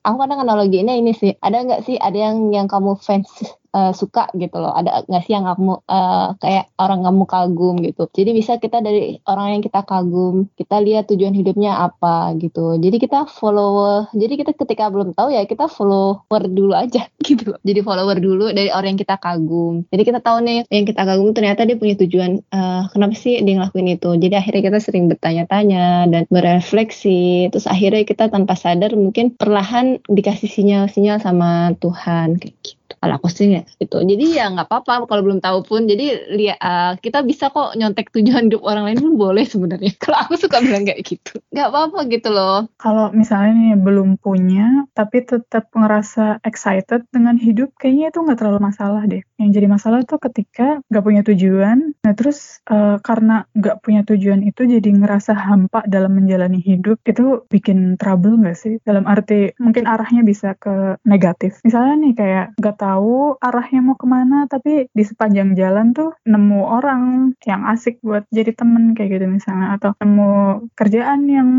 aku 0.00 0.16
kadang 0.16 0.40
analoginya 0.42 0.96
ini 0.96 1.12
sih. 1.12 1.36
Ada 1.38 1.64
nggak 1.68 1.82
sih 1.84 1.96
ada 2.00 2.16
yang 2.16 2.50
yang 2.50 2.66
kamu 2.66 2.96
fans 2.98 3.28
eh, 3.76 3.92
suka 3.92 4.32
gitu 4.34 4.56
loh. 4.56 4.72
Ada 4.72 5.04
nggak 5.06 5.22
sih 5.28 5.32
yang 5.36 5.44
kamu 5.44 5.72
eh, 5.84 6.28
kayak 6.40 6.64
orang 6.80 7.00
kamu 7.04 7.22
kagum 7.28 7.76
gitu. 7.84 8.07
Jadi 8.14 8.30
bisa 8.36 8.56
kita 8.56 8.80
dari 8.80 9.18
orang 9.26 9.58
yang 9.58 9.62
kita 9.64 9.84
kagum, 9.84 10.48
kita 10.54 10.80
lihat 10.82 11.08
tujuan 11.10 11.34
hidupnya 11.34 11.88
apa 11.88 12.32
gitu. 12.38 12.76
Jadi 12.78 12.96
kita 13.00 13.28
follow. 13.28 14.06
Jadi 14.14 14.34
kita 14.40 14.52
ketika 14.54 14.88
belum 14.88 15.12
tahu 15.14 15.34
ya 15.34 15.44
kita 15.44 15.68
follower 15.68 16.42
dulu 16.48 16.72
aja 16.74 17.06
gitu. 17.26 17.56
Jadi 17.62 17.80
follower 17.84 18.18
dulu 18.18 18.50
dari 18.50 18.70
orang 18.72 18.96
yang 18.96 19.00
kita 19.00 19.16
kagum. 19.20 19.84
Jadi 19.90 20.02
kita 20.02 20.20
tahu 20.22 20.38
nih 20.44 20.58
yang 20.70 20.84
kita 20.86 21.02
kagum 21.04 21.30
ternyata 21.36 21.64
dia 21.68 21.76
punya 21.76 21.94
tujuan. 21.98 22.40
eh, 22.48 22.82
kenapa 22.92 23.14
sih 23.16 23.40
dia 23.42 23.54
ngelakuin 23.58 23.88
itu? 23.98 24.10
Jadi 24.16 24.34
akhirnya 24.34 24.62
kita 24.72 24.78
sering 24.80 25.04
bertanya-tanya 25.10 26.08
dan 26.08 26.22
berefleksi. 26.30 27.52
Terus 27.52 27.66
akhirnya 27.68 28.04
kita 28.04 28.30
tanpa 28.32 28.54
sadar 28.54 28.94
mungkin 28.94 29.34
perlahan 29.34 30.00
dikasih 30.08 30.48
sinyal-sinyal 30.48 31.20
sama 31.20 31.72
Tuhan 31.78 32.40
kayak 32.40 32.56
gitu 32.62 32.77
kalau 32.96 33.20
aku 33.20 33.28
sih 33.28 33.60
gitu. 33.76 34.00
Jadi 34.00 34.24
ya 34.38 34.48
nggak 34.48 34.68
apa-apa 34.68 35.04
kalau 35.04 35.22
belum 35.24 35.44
tahu 35.44 35.60
pun. 35.66 35.84
Jadi 35.84 36.32
lihat 36.32 36.58
eh, 36.58 36.92
kita 37.04 37.20
bisa 37.26 37.52
kok 37.52 37.76
nyontek 37.76 38.08
tujuan 38.14 38.48
hidup 38.48 38.64
orang 38.64 38.88
lain 38.88 38.98
pun 39.04 39.14
boleh 39.20 39.44
sebenarnya. 39.44 39.92
Kalau 40.02 40.18
aku 40.24 40.34
suka 40.40 40.64
bilang 40.64 40.88
kayak 40.88 41.04
gitu. 41.04 41.36
Nggak 41.52 41.68
apa-apa 41.68 41.98
gitu 42.08 42.28
loh. 42.32 42.70
Kalau 42.80 43.12
misalnya 43.12 43.52
nih 43.52 43.74
belum 43.76 44.16
punya, 44.22 44.88
tapi 44.96 45.26
tetap 45.26 45.68
ngerasa 45.74 46.40
excited 46.46 47.04
dengan 47.12 47.36
hidup, 47.36 47.74
kayaknya 47.76 48.14
itu 48.14 48.18
nggak 48.24 48.38
terlalu 48.40 48.60
masalah 48.62 49.02
deh. 49.04 49.20
Yang 49.36 49.50
jadi 49.60 49.66
masalah 49.68 49.98
tuh 50.08 50.20
ketika 50.22 50.80
nggak 50.88 51.04
punya 51.04 51.22
tujuan, 51.26 51.92
nah 52.00 52.12
terus 52.16 52.62
eh, 52.70 52.96
karena 53.02 53.44
nggak 53.52 53.76
punya 53.84 54.02
tujuan 54.06 54.40
itu 54.46 54.64
jadi 54.64 54.88
ngerasa 54.88 55.36
hampa 55.36 55.84
dalam 55.84 56.16
menjalani 56.16 56.62
hidup, 56.62 57.02
itu 57.04 57.44
bikin 57.52 58.00
trouble 58.00 58.40
nggak 58.40 58.56
sih? 58.56 58.80
Dalam 58.82 59.04
arti 59.04 59.52
mungkin 59.60 59.84
arahnya 59.84 60.22
bisa 60.24 60.54
ke 60.56 60.96
negatif. 61.04 61.60
Misalnya 61.66 61.94
nih 62.00 62.14
kayak 62.16 62.46
nggak 62.56 62.77
tahu 62.78 63.34
arahnya 63.42 63.82
mau 63.82 63.98
ke 63.98 64.06
mana, 64.06 64.46
tapi 64.46 64.86
di 64.94 65.04
sepanjang 65.04 65.58
jalan 65.58 65.90
tuh 65.90 66.14
nemu 66.22 66.60
orang 66.62 67.34
yang 67.42 67.66
asik 67.66 67.98
buat 68.00 68.22
jadi 68.30 68.54
temen 68.54 68.94
kayak 68.94 69.18
gitu 69.18 69.26
misalnya, 69.26 69.74
atau 69.74 69.90
nemu 69.98 70.30
kerjaan 70.78 71.26
yang 71.26 71.50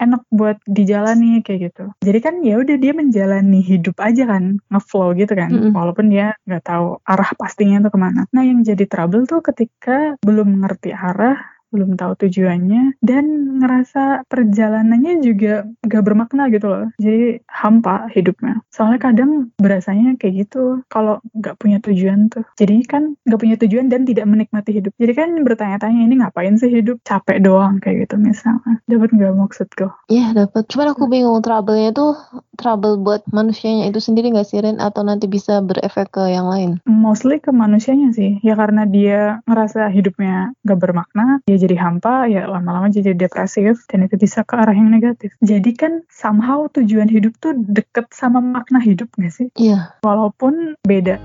enak 0.00 0.24
buat 0.32 0.56
dijalani 0.64 1.44
kayak 1.44 1.60
gitu. 1.70 1.84
Jadi 2.00 2.18
kan 2.24 2.34
ya 2.40 2.56
udah 2.56 2.76
dia 2.80 2.92
menjalani 2.96 3.60
hidup 3.60 4.00
aja 4.00 4.24
kan, 4.24 4.56
ngeflow 4.72 5.12
gitu 5.12 5.36
kan, 5.36 5.52
Mm-mm. 5.52 5.76
walaupun 5.76 6.08
dia 6.08 6.32
nggak 6.48 6.64
tahu 6.64 6.96
arah 7.04 7.30
pastinya 7.36 7.84
tuh 7.84 7.92
ke 7.92 7.98
mana. 8.00 8.24
Nah 8.32 8.42
yang 8.42 8.64
jadi 8.64 8.88
trouble 8.88 9.28
tuh 9.28 9.44
ketika 9.44 10.16
belum 10.24 10.56
mengerti 10.56 10.96
arah, 10.96 11.36
belum 11.72 11.96
tahu 11.96 12.28
tujuannya, 12.28 13.00
dan 13.00 13.24
ngerasa 13.58 14.28
perjalanannya 14.28 15.24
juga 15.24 15.64
gak 15.88 16.04
bermakna 16.04 16.52
gitu 16.52 16.68
loh. 16.68 16.86
Jadi 17.00 17.40
hampa 17.48 18.06
hidupnya. 18.12 18.60
Soalnya 18.68 19.00
kadang 19.00 19.50
berasanya 19.56 20.14
kayak 20.20 20.46
gitu 20.46 20.84
kalau 20.92 21.18
nggak 21.32 21.56
punya 21.56 21.78
tujuan 21.80 22.28
tuh. 22.28 22.44
Jadi 22.60 22.84
kan 22.84 23.16
nggak 23.24 23.40
punya 23.40 23.56
tujuan 23.56 23.88
dan 23.88 24.04
tidak 24.04 24.28
menikmati 24.28 24.76
hidup. 24.76 24.92
Jadi 25.00 25.12
kan 25.16 25.28
bertanya-tanya 25.40 26.00
ini 26.04 26.14
ngapain 26.20 26.54
sih 26.60 26.68
hidup? 26.68 27.00
Capek 27.06 27.40
doang 27.40 27.80
kayak 27.80 28.06
gitu 28.08 28.20
misalnya. 28.20 28.82
Dapat 28.86 29.10
nggak 29.16 29.32
maksudku? 29.38 29.88
Iya 30.12 30.36
dapat. 30.36 30.68
Cuman 30.68 30.92
aku 30.92 31.08
bingung 31.08 31.40
trouble-nya 31.40 31.96
tuh 31.96 32.18
trouble 32.60 33.00
buat 33.00 33.24
manusianya 33.32 33.88
itu 33.88 33.98
sendiri 34.02 34.30
nggak 34.34 34.48
sih 34.48 34.60
Ren? 34.60 34.78
Atau 34.82 35.06
nanti 35.06 35.30
bisa 35.30 35.62
berefek 35.62 36.12
ke 36.12 36.28
yang 36.28 36.50
lain? 36.50 36.82
Mostly 36.84 37.38
ke 37.38 37.54
manusianya 37.54 38.12
sih. 38.12 38.42
Ya 38.42 38.58
karena 38.58 38.84
dia 38.84 39.40
ngerasa 39.46 39.88
hidupnya 39.88 40.52
gak 40.66 40.78
bermakna, 40.82 41.38
dia 41.46 41.58
jadi 41.62 41.78
hampa, 41.78 42.26
ya 42.26 42.50
lama-lama 42.50 42.90
jadi 42.90 43.14
depresif, 43.14 43.86
dan 43.86 44.10
itu 44.10 44.18
bisa 44.18 44.42
ke 44.42 44.58
arah 44.58 44.74
yang 44.74 44.90
negatif. 44.90 45.30
Jadi 45.38 45.70
kan 45.78 46.02
somehow 46.10 46.66
tujuan 46.74 47.06
hidup 47.06 47.38
tuh 47.38 47.54
deket 47.54 48.10
sama 48.10 48.42
makna 48.42 48.82
hidup 48.82 49.06
gak 49.14 49.30
sih? 49.30 49.46
Iya. 49.54 49.94
Walaupun 50.02 50.74
beda. 50.82 51.22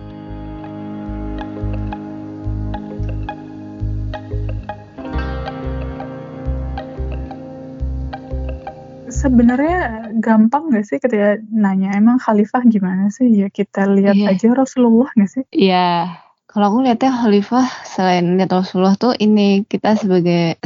Sebenarnya 9.07 10.13
gampang 10.21 10.69
gak 10.69 10.85
sih 10.85 11.01
ketika 11.01 11.41
nanya 11.49 11.97
emang 11.97 12.21
khalifah 12.21 12.61
gimana 12.69 13.09
sih? 13.09 13.25
Ya 13.25 13.49
kita 13.49 13.89
lihat 13.89 14.13
Iya. 14.13 14.37
aja 14.37 14.47
Rasulullah 14.53 15.09
gak 15.17 15.31
sih? 15.33 15.43
Iya. 15.49 16.26
Kalau 16.57 16.73
aku 16.73 16.89
lihatnya 16.89 17.13
khalifah 17.13 17.69
selain 17.85 18.33
lihat 18.33 18.49
Rasulullah 18.49 18.97
tuh 18.97 19.13
ini 19.21 19.61
kita 19.69 19.93
sebagai 19.93 20.57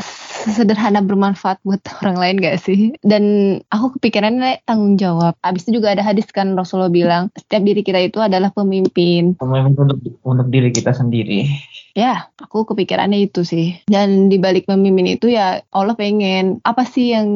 sederhana 0.47 1.03
bermanfaat 1.03 1.59
buat 1.67 1.83
orang 1.99 2.15
lain 2.15 2.35
gak 2.39 2.63
sih? 2.63 2.95
Dan 3.03 3.59
aku 3.67 3.99
kepikirannya 3.99 4.63
tanggung 4.63 4.95
jawab. 4.95 5.35
Abis 5.43 5.67
itu 5.67 5.83
juga 5.83 5.91
ada 5.91 5.99
hadis 5.99 6.31
kan 6.31 6.55
Rasulullah 6.55 6.87
bilang 6.87 7.27
setiap 7.35 7.67
diri 7.67 7.83
kita 7.83 8.07
itu 8.07 8.23
adalah 8.23 8.55
pemimpin. 8.55 9.35
pemimpin 9.35 9.75
untuk 9.83 9.99
untuk 10.23 10.47
diri 10.47 10.71
kita 10.71 10.95
sendiri 10.95 11.43
Ya, 11.91 12.31
aku 12.39 12.63
kepikirannya 12.63 13.27
itu 13.27 13.43
sih. 13.43 13.83
Dan 13.85 14.31
di 14.31 14.39
balik 14.39 14.65
memimpin 14.65 15.19
itu 15.19 15.27
ya 15.27 15.59
Allah 15.69 15.95
pengen 15.95 16.63
apa 16.63 16.87
sih 16.87 17.11
yang 17.11 17.27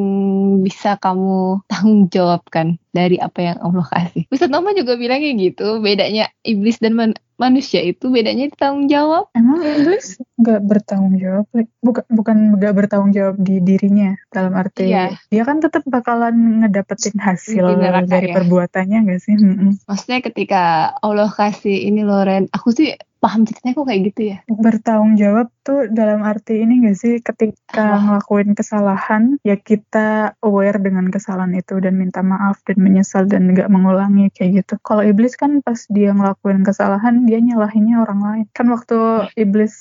bisa 0.62 0.96
kamu 0.96 1.60
tanggung 1.72 2.08
jawabkan 2.08 2.80
dari 2.96 3.20
apa 3.20 3.40
yang 3.44 3.58
Allah 3.60 3.84
kasih. 3.84 4.24
Ustaz 4.32 4.48
Noma 4.48 4.72
juga 4.72 4.96
bilangnya 4.96 5.36
gitu. 5.36 5.84
Bedanya 5.84 6.32
iblis 6.42 6.80
dan 6.80 6.96
man- 6.96 7.20
manusia 7.36 7.84
itu 7.84 8.08
bedanya 8.08 8.48
tanggung 8.56 8.88
jawab. 8.88 9.28
Emang 9.36 9.60
iblis 9.60 10.16
nggak 10.40 10.62
bertanggung 10.64 11.20
jawab? 11.20 11.46
Bukan 11.84 12.04
bukan 12.08 12.38
nggak 12.56 12.74
bertanggung 12.74 13.12
jawab 13.12 13.36
di 13.36 13.60
dirinya 13.60 14.16
dalam 14.32 14.56
arti 14.56 14.88
Iya. 14.88 15.20
dia 15.28 15.44
kan 15.44 15.60
tetap 15.60 15.84
bakalan 15.84 16.64
ngedapetin 16.64 17.20
hasil 17.20 17.76
neraka, 17.76 18.08
dari 18.08 18.32
ya. 18.32 18.36
perbuatannya 18.40 18.98
nggak 19.04 19.20
sih? 19.20 19.36
Mm-mm. 19.36 19.84
Maksudnya 19.84 20.20
ketika 20.24 20.64
Allah 21.04 21.28
kasih 21.28 21.92
ini 21.92 22.08
Loren, 22.08 22.48
aku 22.56 22.72
sih 22.72 22.96
paham 23.25 23.41
ceritanya 23.41 23.74
kok 23.74 23.88
kayak 23.89 24.01
gitu 24.13 24.22
ya. 24.22 24.38
Bertanggung 24.46 25.13
jawab 25.17 25.48
tuh 25.65 25.89
dalam 25.89 26.22
arti 26.22 26.62
ini 26.62 26.86
nggak 26.86 26.98
sih 26.98 27.13
ketika 27.25 27.98
Apa? 27.98 28.01
ngelakuin 28.05 28.53
kesalahan 28.53 29.24
ya 29.41 29.58
kita 29.58 30.38
aware 30.46 30.77
dengan 30.77 31.10
kesalahan 31.10 31.58
itu 31.58 31.82
dan 31.82 31.98
minta 31.98 32.22
maaf 32.22 32.62
dan 32.70 32.77
menyesal 32.77 33.25
dan 33.25 33.50
nggak 33.50 33.65
mengulangi 33.74 34.29
kayak 34.29 34.62
gitu. 34.62 34.77
Kalau 34.86 35.01
iblis 35.01 35.34
kan 35.34 35.65
pas 35.65 35.82
dia 35.89 36.13
ngelakuin 36.13 36.62
kesalahan 36.62 37.25
dia 37.25 37.41
nyalahinnya 37.41 38.05
orang 38.05 38.22
lain. 38.22 38.46
Kan 38.53 38.70
waktu 38.70 39.25
iblis 39.34 39.74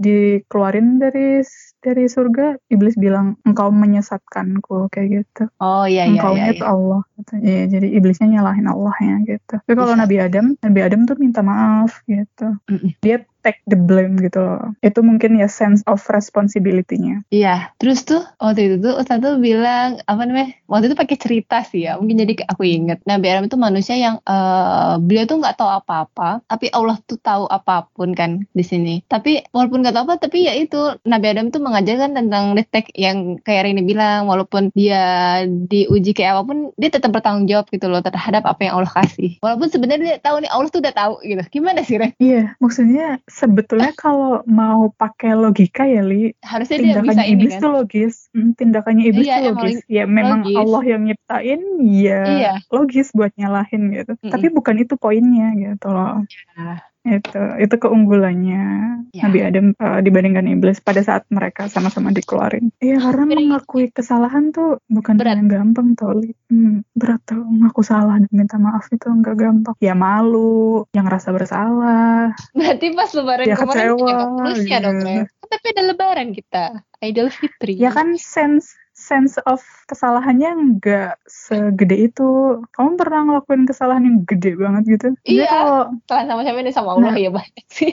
dikeluarin 0.00 0.96
dari 0.96 1.44
dari 1.80 2.04
surga, 2.08 2.56
iblis 2.72 2.96
bilang 2.96 3.36
engkau 3.44 3.68
menyesatkanku 3.72 4.88
kayak 4.92 5.24
gitu. 5.24 5.48
Oh 5.60 5.84
iya 5.84 6.08
iya 6.08 6.16
Engkau 6.16 6.32
iya. 6.36 6.52
itu 6.52 6.64
iya. 6.64 6.72
Allah. 6.72 7.00
Gitu. 7.20 7.32
Iya, 7.44 7.62
jadi 7.68 7.86
iblisnya 8.00 8.28
nyalahin 8.40 8.66
Allah 8.66 8.96
ya 9.00 9.16
gitu. 9.28 9.54
Tapi 9.60 9.76
kalau 9.76 9.94
Bisa. 9.94 10.02
Nabi 10.02 10.16
Adam, 10.16 10.46
Nabi 10.64 10.80
Adam 10.80 11.00
tuh 11.04 11.16
minta 11.20 11.40
maaf 11.44 12.00
gitu. 12.08 12.56
Mm-mm. 12.66 12.96
Dia 13.04 13.20
take 13.40 13.60
the 13.66 13.76
blame 13.76 14.20
gitu 14.20 14.40
loh. 14.40 14.76
Itu 14.84 15.00
mungkin 15.00 15.40
ya 15.40 15.48
sense 15.48 15.80
of 15.88 16.04
responsibility-nya. 16.12 17.24
Iya, 17.32 17.72
terus 17.80 18.04
tuh 18.04 18.20
waktu 18.36 18.68
itu 18.68 18.76
tuh 18.84 18.94
Ustaz 19.00 19.20
tuh 19.20 19.40
bilang 19.40 20.00
apa 20.04 20.22
namanya? 20.28 20.52
Waktu 20.68 20.92
itu 20.92 20.96
pakai 20.96 21.16
cerita 21.16 21.64
sih 21.64 21.88
ya, 21.88 21.96
mungkin 21.96 22.20
jadi 22.20 22.44
aku 22.46 22.62
inget. 22.68 23.00
Nabi 23.08 23.26
Adam 23.32 23.48
itu 23.48 23.56
manusia 23.56 23.96
yang 23.96 24.20
eh, 24.22 24.94
beliau 25.00 25.24
tuh 25.26 25.40
nggak 25.40 25.56
tahu 25.56 25.70
apa-apa, 25.72 26.44
tapi 26.46 26.68
Allah 26.70 26.96
tuh 27.04 27.18
tahu 27.18 27.48
apa 27.48 27.88
pun 27.96 28.12
kan 28.12 28.44
di 28.52 28.64
sini. 28.64 29.00
Tapi 29.08 29.48
walaupun 29.50 29.82
nggak 29.82 29.94
tahu 29.96 30.04
apa, 30.12 30.16
tapi 30.20 30.46
ya 30.46 30.54
itu 30.54 31.00
Nabi 31.08 31.26
Adam 31.32 31.48
tuh 31.48 31.64
mengajarkan 31.64 32.12
tentang 32.12 32.52
detek 32.54 32.92
yang 32.94 33.40
kayak 33.40 33.72
Rini 33.72 33.82
bilang, 33.84 34.28
walaupun 34.28 34.68
dia 34.76 35.42
diuji 35.48 36.12
kayak 36.12 36.36
apa 36.36 36.42
pun, 36.44 36.58
dia 36.76 36.90
tetap 36.92 37.09
bertanggung 37.10 37.46
jawab 37.46 37.66
gitu 37.68 37.86
loh 37.86 38.00
terhadap 38.00 38.46
apa 38.46 38.60
yang 38.64 38.80
Allah 38.80 38.92
kasih. 38.92 39.36
Walaupun 39.38 39.68
sebenarnya 39.68 40.02
dia 40.02 40.18
tahu 40.18 40.42
nih 40.42 40.50
Allah 40.50 40.68
tuh 40.70 40.80
udah 40.80 40.94
tahu 40.94 41.14
gitu. 41.22 41.42
Gimana 41.50 41.80
sih 41.82 41.96
Ren? 41.98 42.12
Iya, 42.16 42.54
maksudnya 42.58 43.06
sebetulnya 43.26 43.92
kalau 43.94 44.42
mau 44.46 44.90
pakai 44.90 45.34
logika 45.34 45.84
ya 45.84 46.00
Li, 46.00 46.32
Harusnya 46.40 46.78
dia 46.78 46.98
bisa 46.98 47.20
tindakannya 47.20 47.24
ini 47.26 47.34
iblis 47.36 47.52
kan? 47.52 47.62
tuh 47.62 47.70
logis. 47.74 48.14
Hmm, 48.30 48.50
tindakannya 48.54 49.04
iblis 49.10 49.26
Iya, 49.26 49.34
tuh 49.36 49.44
logis. 49.54 49.76
Ya 49.86 50.04
memang 50.06 50.40
logis. 50.42 50.56
Allah 50.56 50.82
yang 50.86 51.02
nyiptain, 51.04 51.60
ya 51.82 52.20
Iya. 52.24 52.52
logis 52.70 53.08
buat 53.10 53.32
nyalahin 53.36 53.82
gitu. 53.92 54.12
Mm-mm. 54.16 54.30
Tapi 54.30 54.46
bukan 54.50 54.76
itu 54.78 54.94
poinnya 54.94 55.52
gitu 55.54 55.88
loh. 55.90 56.22
Ya. 56.56 56.82
Itu 57.10 57.40
itu 57.58 57.74
keunggulannya 57.74 58.62
Ya. 59.10 59.26
Nabi 59.26 59.42
Adam 59.42 59.66
eh, 59.74 60.00
dibandingkan 60.06 60.46
iblis 60.46 60.78
pada 60.78 61.02
saat 61.02 61.26
mereka 61.34 61.66
sama-sama 61.66 62.14
dikeluarin. 62.14 62.70
Iya, 62.78 63.02
karena 63.02 63.26
Tapi- 63.26 63.34
mengakui 63.42 63.84
kesalahan 63.90 64.54
tuh 64.54 64.78
bukan 64.86 65.18
Berat. 65.18 65.34
yang 65.34 65.50
gampang 65.50 65.98
tuh. 65.98 66.22
Hmm, 66.46 66.86
berat 66.94 67.18
tuh 67.26 67.42
ngaku 67.42 67.82
salah 67.82 68.22
dan 68.22 68.30
minta 68.30 68.54
maaf 68.54 68.86
itu 68.86 69.10
enggak 69.10 69.34
gampang. 69.34 69.74
Ya 69.82 69.98
malu, 69.98 70.86
yang 70.94 71.10
rasa 71.10 71.34
bersalah. 71.34 72.38
Berarti 72.54 72.86
pas 72.94 73.10
lebaran 73.10 73.46
Ya, 73.50 73.58
kemarin 73.58 73.82
kecewa, 73.82 73.98
punya 73.98 74.14
plusnya 74.30 74.78
dong. 74.78 74.98
Kan 75.02 75.26
Tapi 75.50 75.66
ada 75.74 75.82
lebaran 75.82 76.28
kita, 76.30 76.64
Idul 77.02 77.28
Fitri. 77.34 77.74
Ya 77.82 77.90
kan 77.90 78.14
sense 78.14 78.78
sense 79.10 79.34
of 79.42 79.58
kesalahannya 79.84 80.78
nggak 80.78 81.18
segede 81.26 82.06
itu. 82.06 82.28
Kamu 82.70 82.94
pernah 82.94 83.26
ngelakuin 83.26 83.66
kesalahan 83.66 84.06
yang 84.06 84.22
gede 84.22 84.54
banget 84.54 84.82
gitu? 84.86 85.08
Iya. 85.26 85.50
kalau 85.50 85.80
Setelah 86.06 86.24
sama 86.30 86.40
siapa 86.46 86.58
ini 86.62 86.70
sama 86.70 86.90
Allah 86.94 87.10
Nah. 87.10 87.18
ya 87.18 87.30
banyak 87.34 87.66
sih. 87.82 87.92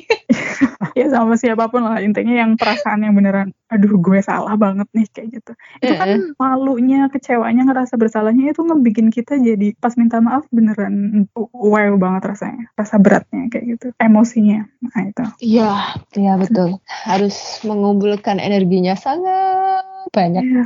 ya 0.93 1.05
sama 1.09 1.33
siapa 1.33 1.69
pun 1.69 1.85
lah 1.85 2.01
intinya 2.01 2.33
yang 2.33 2.57
perasaan 2.57 3.01
yang 3.01 3.13
beneran 3.13 3.53
aduh 3.69 3.99
gue 3.99 4.17
salah 4.19 4.57
banget 4.57 4.87
nih 4.95 5.05
kayak 5.11 5.27
gitu 5.29 5.51
itu 5.77 5.93
kan 5.93 6.09
malunya 6.35 7.05
kecewanya 7.07 7.67
ngerasa 7.67 7.93
bersalahnya 7.95 8.49
itu 8.49 8.63
ngebikin 8.63 9.13
kita 9.13 9.37
jadi 9.37 9.77
pas 9.77 9.93
minta 9.93 10.17
maaf 10.17 10.47
beneran 10.49 11.27
wow 11.35 11.91
banget 11.99 12.33
rasanya 12.33 12.65
rasa 12.73 12.97
beratnya 12.97 13.45
kayak 13.51 13.77
gitu 13.77 13.87
emosinya 13.99 14.65
nah 14.81 15.01
itu 15.05 15.23
Iya, 15.37 15.71
iya 16.15 16.33
betul. 16.35 16.81
Harus 17.05 17.35
mengumpulkan 17.61 18.39
energinya 18.39 18.97
sangat 18.97 19.76
banyak. 20.11 20.43
Iya. 20.43 20.65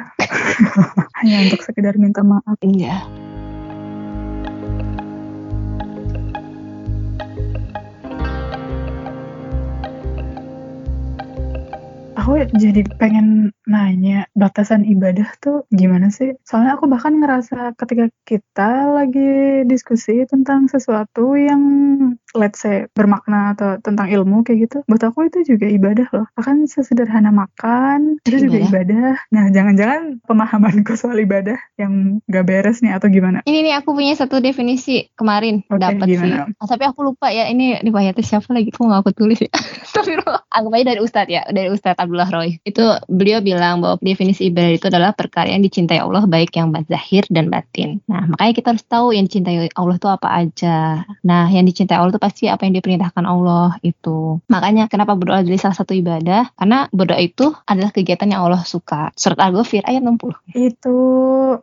hanya 1.22 1.38
untuk 1.50 1.62
sekedar 1.66 1.96
minta 1.98 2.22
maaf 2.26 2.58
Iya. 2.62 3.06
aku 12.32 12.48
jadi 12.54 12.88
pengen 12.96 13.52
nanya 13.68 14.30
batasan 14.38 14.88
ibadah 14.88 15.28
tuh 15.44 15.68
gimana 15.74 16.08
sih? 16.14 16.32
Soalnya 16.48 16.80
aku 16.80 16.88
bahkan 16.88 17.20
ngerasa 17.20 17.76
ketika 17.76 18.08
kita 18.24 18.72
lagi 18.94 19.66
diskusi 19.68 20.24
tentang 20.30 20.72
sesuatu 20.72 21.36
yang 21.36 21.60
let's 22.34 22.64
say 22.64 22.88
bermakna 22.96 23.54
atau 23.56 23.78
tentang 23.84 24.08
ilmu 24.08 24.44
kayak 24.48 24.70
gitu, 24.70 24.78
buat 24.88 25.04
aku 25.04 25.28
itu 25.28 25.56
juga 25.56 25.68
ibadah 25.68 26.08
loh. 26.16 26.28
Bahkan 26.38 26.68
sesederhana 26.68 27.32
makan 27.32 28.22
itu 28.24 28.48
juga 28.48 28.60
ibadah. 28.72 29.10
Nah, 29.34 29.52
jangan-jangan 29.52 30.24
pemahamanku 30.24 30.96
soal 30.96 31.20
ibadah 31.20 31.60
yang 31.76 32.24
gak 32.28 32.46
beres 32.48 32.80
nih 32.80 32.96
atau 32.96 33.12
gimana? 33.12 33.44
Ini 33.44 33.60
nih 33.66 33.74
aku 33.80 33.92
punya 33.92 34.16
satu 34.16 34.40
definisi 34.40 35.12
kemarin 35.16 35.64
Oke, 35.68 35.82
dapat 35.82 36.06
sih. 36.08 36.16
gimana? 36.16 36.48
Ah, 36.58 36.68
tapi 36.68 36.84
aku 36.88 37.00
lupa 37.04 37.30
ya 37.30 37.52
ini 37.52 37.80
riwayatnya 37.84 38.24
siapa 38.24 38.50
lagi? 38.56 38.72
Aku 38.72 38.88
nggak 38.88 39.02
aku 39.04 39.12
tulis 39.12 39.40
ya. 39.44 39.52
tapi 39.96 40.16
anggap 40.52 40.72
aja 40.78 40.86
dari 40.96 41.02
Ustadz 41.04 41.32
ya, 41.32 41.44
dari 41.52 41.70
Ustadz 41.70 42.00
Abdullah 42.00 42.30
Roy. 42.32 42.60
Itu 42.64 42.84
beliau 43.12 43.44
bilang 43.44 43.84
bahwa 43.84 44.00
definisi 44.00 44.48
ibadah 44.48 44.72
itu 44.72 44.86
adalah 44.88 45.12
perkara 45.12 45.52
yang 45.52 45.64
dicintai 45.64 46.00
Allah 46.00 46.24
baik 46.26 46.56
yang 46.56 46.72
zahir 46.88 47.28
dan 47.28 47.52
batin. 47.52 48.00
Nah 48.08 48.32
makanya 48.32 48.54
kita 48.56 48.68
harus 48.76 48.86
tahu 48.88 49.12
yang 49.12 49.28
dicintai 49.28 49.70
Allah 49.76 49.96
itu 50.00 50.08
apa 50.08 50.28
aja. 50.32 51.04
Nah 51.26 51.46
yang 51.52 51.68
dicintai 51.68 51.98
Allah 52.00 52.14
itu 52.16 52.21
pasti 52.22 52.46
apa 52.46 52.64
yang 52.64 52.78
diperintahkan 52.78 53.26
Allah 53.26 53.74
itu. 53.82 54.38
Makanya 54.46 54.86
kenapa 54.86 55.18
berdoa 55.18 55.42
jadi 55.42 55.58
salah 55.58 55.74
satu 55.74 55.92
ibadah? 55.92 56.54
Karena 56.54 56.86
berdoa 56.94 57.18
itu 57.18 57.50
adalah 57.66 57.90
kegiatan 57.90 58.30
yang 58.30 58.46
Allah 58.46 58.62
suka. 58.62 59.10
Surat 59.18 59.42
Al-Ghafir 59.42 59.82
ayat 59.84 60.06
60. 60.06 60.38
Itu 60.54 60.98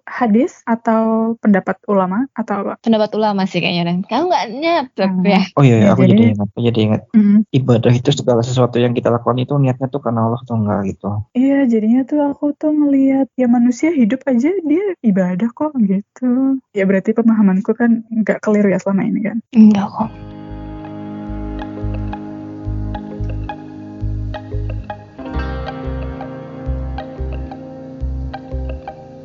hadis 0.02 0.60
atau 0.66 1.32
pendapat 1.38 1.78
ulama 1.86 2.26
atau 2.34 2.66
apa? 2.66 2.72
Pendapat 2.82 3.14
ulama 3.14 3.46
sih 3.46 3.62
kayaknya. 3.62 3.94
Dan 3.94 3.96
kamu 4.02 4.24
nggak 4.26 4.46
nyatet 4.58 5.10
Hmm. 5.14 5.24
ya? 5.24 5.42
Oh 5.54 5.62
iya, 5.62 5.76
iya, 5.78 5.86
Ya, 5.86 5.90
aku 5.94 6.02
jadi- 6.04 6.10
jadi 6.10 6.24
ingat, 6.34 6.48
aku 6.50 6.60
jadi 6.60 6.78
ingat. 6.82 7.02
Hmm. 7.14 7.38
Ibadah 7.48 7.92
itu 7.94 8.10
segala 8.10 8.42
sesuatu 8.42 8.76
yang 8.76 8.92
kita 8.92 9.08
lakukan 9.08 9.38
itu 9.38 9.54
niatnya 9.54 9.86
tuh 9.86 10.02
karena 10.02 10.26
Allah 10.26 10.40
tuh 10.42 10.56
enggak 10.58 10.80
gitu. 10.90 11.10
Iya, 11.32 11.58
jadinya 11.64 12.02
tuh 12.02 12.20
aku 12.26 12.50
tuh 12.52 12.72
ngelihat 12.72 13.30
ya 13.36 13.46
manusia 13.46 13.94
hidup 13.94 14.24
aja 14.26 14.50
dia 14.50 14.84
ibadah 15.00 15.48
kok 15.52 15.72
gitu. 15.78 16.58
Ya 16.72 16.84
berarti 16.84 17.12
pemahamanku 17.12 17.70
kan 17.72 18.02
nggak 18.10 18.42
keliru 18.42 18.72
ya 18.72 18.80
selama 18.80 19.06
ini 19.06 19.20
kan. 19.22 19.36
Enggak 19.52 19.86
kok. 19.86 20.08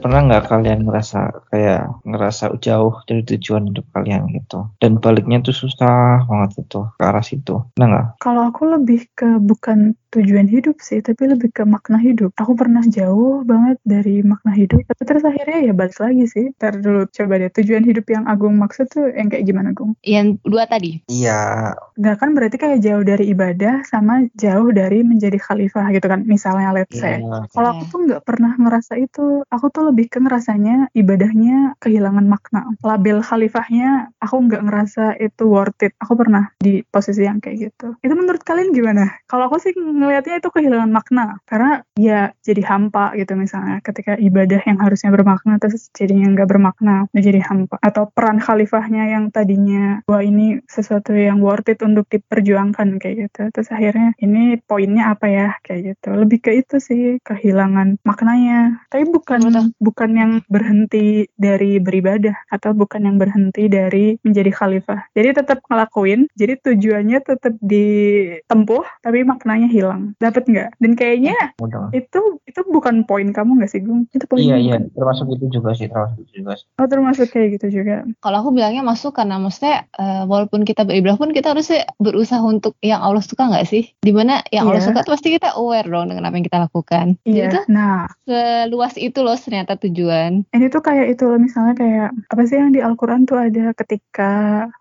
Pernah 0.03 0.19
nggak 0.27 0.51
kalian 0.51 0.83
ngerasa 0.83 1.47
kayak 1.47 2.03
ngerasa 2.03 2.59
jauh 2.59 2.99
dari 3.07 3.23
tujuan 3.23 3.71
hidup 3.71 3.87
kalian 3.95 4.27
gitu? 4.35 4.67
Dan 4.75 4.99
baliknya 4.99 5.39
tuh 5.39 5.55
susah 5.55 6.27
banget 6.27 6.67
itu 6.67 6.91
ke 6.99 7.03
arah 7.07 7.23
situ. 7.23 7.63
Pernah 7.71 7.87
nggak? 7.87 8.07
Kalau 8.19 8.43
aku 8.51 8.67
lebih 8.67 9.07
ke 9.15 9.39
bukan 9.39 9.95
tujuan 10.13 10.45
hidup 10.45 10.77
sih, 10.79 11.01
tapi 11.01 11.25
lebih 11.25 11.49
ke 11.49 11.65
makna 11.65 11.97
hidup. 11.97 12.29
Aku 12.37 12.53
pernah 12.53 12.85
jauh 12.85 13.41
banget 13.41 13.81
dari 13.81 14.21
makna 14.21 14.53
hidup, 14.53 14.85
tapi 14.85 15.01
terus 15.09 15.25
akhirnya 15.25 15.65
ya 15.65 15.73
balik 15.73 15.97
lagi 15.97 16.29
sih. 16.29 16.53
Ntar 16.61 16.77
dulu 16.79 17.09
coba 17.09 17.33
deh, 17.41 17.49
tujuan 17.49 17.81
hidup 17.81 18.05
yang 18.13 18.23
Agung 18.29 18.55
maksud 18.61 18.87
tuh 18.93 19.09
yang 19.11 19.33
kayak 19.33 19.49
gimana 19.49 19.73
Agung? 19.73 19.97
Yang 20.05 20.37
dua 20.45 20.69
tadi. 20.69 21.01
Iya, 21.09 21.73
Nggak 21.97 22.15
kan 22.21 22.29
berarti 22.37 22.57
kayak 22.61 22.79
jauh 22.85 23.03
dari 23.05 23.25
ibadah 23.33 23.81
sama 23.89 24.25
jauh 24.37 24.69
dari 24.69 25.01
menjadi 25.01 25.37
khalifah 25.41 25.89
gitu 25.93 26.05
kan. 26.05 26.21
Misalnya 26.25 26.69
let's 26.73 26.93
say. 26.93 27.17
iya. 27.17 27.45
Kalau 27.49 27.69
aku 27.73 27.83
tuh 27.89 27.99
nggak 28.05 28.21
pernah 28.25 28.53
ngerasa 28.57 28.93
itu, 29.01 29.41
aku 29.49 29.65
tuh 29.73 29.89
lebih 29.89 30.09
ke 30.09 30.21
ngerasanya 30.21 30.93
ibadahnya 30.93 31.77
kehilangan 31.81 32.25
makna. 32.29 32.69
Label 32.85 33.25
khalifahnya 33.25 34.13
aku 34.21 34.35
nggak 34.49 34.61
ngerasa 34.65 35.03
itu 35.17 35.43
worth 35.49 35.81
it. 35.85 35.93
Aku 36.01 36.13
pernah 36.13 36.53
di 36.61 36.85
posisi 36.85 37.25
yang 37.25 37.41
kayak 37.41 37.71
gitu. 37.71 37.87
Itu 38.03 38.13
menurut 38.13 38.41
kalian 38.45 38.73
gimana? 38.75 39.09
Kalau 39.29 39.49
aku 39.49 39.57
sih 39.61 39.73
ngelihatnya 40.03 40.43
itu 40.43 40.49
kehilangan 40.51 40.91
makna. 40.91 41.39
Karena 41.47 41.81
ya 41.95 42.35
jadi 42.43 42.61
hampa 42.67 43.15
gitu 43.15 43.33
misalnya. 43.39 43.79
Ketika 43.79 44.19
ibadah 44.19 44.61
yang 44.67 44.79
harusnya 44.83 45.09
bermakna 45.15 45.57
terus 45.57 45.87
jadinya 45.95 46.27
nggak 46.35 46.49
bermakna, 46.49 47.07
ya 47.15 47.21
jadi 47.23 47.39
hampa. 47.47 47.79
Atau 47.79 48.11
peran 48.11 48.43
khalifahnya 48.43 49.09
yang 49.09 49.31
tadinya 49.31 50.03
wah 50.09 50.19
ini 50.19 50.59
sesuatu 50.67 51.15
yang 51.15 51.39
worth 51.39 51.71
it 51.71 51.79
untuk 51.79 52.09
diperjuangkan 52.11 52.99
kayak 52.99 53.29
gitu. 53.29 53.41
Terus 53.53 53.69
akhirnya 53.71 54.11
ini 54.19 54.59
poinnya 54.59 55.13
apa 55.13 55.25
ya 55.31 55.47
kayak 55.63 55.95
gitu. 55.95 56.09
Lebih 56.13 56.39
ke 56.43 56.51
itu 56.59 56.77
sih 56.83 57.03
kehilangan 57.23 58.03
maknanya. 58.03 58.83
Tapi 58.91 59.07
bukan 59.07 59.41
Betul. 59.47 59.65
bukan 59.79 60.11
yang 60.13 60.31
berhenti 60.49 61.29
dari 61.37 61.79
beribadah 61.79 62.35
atau 62.49 62.75
bukan 62.75 63.05
yang 63.07 63.17
berhenti 63.21 63.69
dari 63.69 64.17
menjadi 64.25 64.51
khalifah. 64.51 65.07
Jadi 65.13 65.29
tetap 65.39 65.61
ngelakuin. 65.69 66.27
Jadi 66.33 66.53
tujuannya 66.59 67.19
tetap 67.21 67.53
ditempuh 67.61 68.83
tapi 69.05 69.21
maknanya 69.23 69.69
hilang. 69.69 69.92
Dapat 70.17 70.43
nggak? 70.45 70.69
Dan 70.77 70.91
kayaknya 70.93 71.35
Mudah. 71.57 71.89
itu 71.91 72.21
itu 72.43 72.59
bukan 72.67 73.03
poin 73.03 73.29
kamu 73.29 73.57
nggak 73.57 73.69
sih 73.69 73.81
Gung? 73.81 74.05
Itu 74.09 74.25
poin 74.25 74.39
Iya, 74.39 74.55
iya, 74.57 74.73
kan? 74.77 74.91
termasuk 74.91 75.25
itu 75.31 75.45
juga 75.51 75.73
sih, 75.73 75.87
termasuk 75.87 76.17
itu 76.21 76.31
juga 76.39 76.51
sih. 76.55 76.65
Oh 76.75 76.87
termasuk 76.87 77.27
kayak 77.29 77.57
gitu 77.57 77.81
juga. 77.81 78.03
Kalau 78.19 78.37
aku 78.39 78.49
bilangnya 78.51 78.81
masuk 78.81 79.13
karena 79.13 79.37
maksudnya 79.37 79.85
eh, 79.93 80.23
walaupun 80.23 80.63
kita 80.63 80.83
beribadah 80.83 81.15
pun 81.15 81.29
kita 81.29 81.51
harusnya 81.51 81.85
berusaha 81.97 82.41
untuk 82.41 82.73
yang 82.79 82.99
Allah 82.99 83.21
suka 83.21 83.45
nggak 83.45 83.65
sih? 83.65 83.91
Di 83.99 84.11
mana 84.11 84.41
yang 84.49 84.65
Allah 84.65 84.79
Iya. 84.79 84.87
suka 84.89 84.99
tuh 85.01 85.13
pasti 85.13 85.29
kita 85.31 85.53
aware 85.53 85.85
dong 85.85 86.09
dengan 86.09 86.25
apa 86.25 86.35
yang 86.35 86.45
kita 86.45 86.59
lakukan. 86.61 87.05
Jadi 87.23 87.33
Iya. 87.33 87.49
tuh 87.51 87.63
Nah, 87.67 88.05
seluas 88.23 88.93
itu 88.95 89.19
loh 89.19 89.35
ternyata 89.35 89.75
tujuan. 89.77 90.45
ini 90.49 90.65
tuh 90.69 90.79
kayak 90.79 91.07
itu 91.09 91.23
loh 91.25 91.37
misalnya 91.37 91.73
kayak 91.73 92.09
apa 92.29 92.41
sih 92.43 92.57
yang 92.57 92.71
di 92.71 92.79
Al-Qur'an 92.79 93.25
tuh 93.25 93.37
ada 93.37 93.73
ketika 93.73 94.31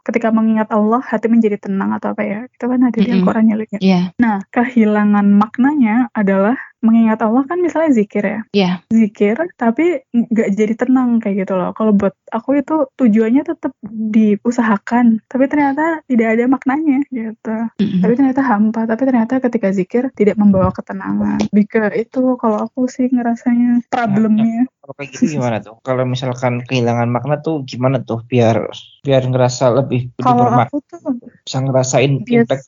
ketika 0.03 0.29
mengingat 0.31 0.69
Allah 0.69 1.01
hati 1.01 1.27
menjadi 1.27 1.59
tenang 1.59 1.93
atau 1.93 2.13
apa 2.13 2.23
ya? 2.23 2.41
Itu 2.49 2.67
kan 2.67 2.81
ada 2.83 2.95
di. 2.95 3.11
Al-Qur'an 3.11 3.47
ya. 3.47 3.57
Iya. 3.79 4.03
Nah, 4.19 4.41
kehilangan 4.49 5.02
maknanya 5.11 6.07
adalah 6.15 6.55
mengingat 6.83 7.23
Allah 7.23 7.47
kan 7.47 7.63
misalnya 7.63 7.95
zikir 7.95 8.25
ya. 8.27 8.41
Iya. 8.51 8.73
Zikir 8.91 9.39
tapi 9.55 10.03
nggak 10.11 10.49
jadi 10.59 10.75
tenang 10.75 11.23
kayak 11.23 11.47
gitu 11.47 11.55
loh. 11.55 11.71
Kalau 11.79 11.95
buat 11.95 12.13
aku 12.35 12.59
itu 12.59 12.91
tujuannya 12.99 13.47
tetap 13.47 13.71
diusahakan, 13.87 15.23
tapi 15.31 15.47
ternyata 15.47 16.03
tidak 16.11 16.29
ada 16.35 16.45
maknanya 16.51 16.99
gitu. 17.15 17.57
Mm-mm. 17.79 18.03
Tapi 18.03 18.13
ternyata 18.19 18.43
hampa, 18.43 18.83
tapi 18.91 19.03
ternyata 19.07 19.39
ketika 19.39 19.71
zikir 19.71 20.11
tidak 20.19 20.35
membawa 20.35 20.75
ketenangan. 20.75 21.39
Lebih 21.55 21.67
ke 21.71 21.81
itu 22.03 22.35
kalau 22.37 22.67
aku 22.67 22.91
sih 22.91 23.07
ngerasanya 23.07 23.87
problemnya. 23.87 24.67
Kalau 24.83 24.95
kayak 24.99 25.09
gitu 25.15 25.39
gimana 25.39 25.63
tuh? 25.63 25.79
Kalau 25.87 26.03
misalkan 26.03 26.67
kehilangan 26.67 27.07
makna 27.07 27.39
tuh 27.39 27.63
gimana 27.63 28.03
tuh 28.03 28.27
biar 28.27 28.67
biar 29.07 29.23
ngerasa 29.23 29.71
lebih 29.71 30.11
lebih 30.19 30.25
Kalau 30.27 30.51
bermakna, 30.51 30.67
aku 30.67 30.79
tuh 30.83 30.99
bisa 31.47 31.59
ngerasain 31.63 32.13
Bias- 32.27 32.51
impact. 32.51 32.67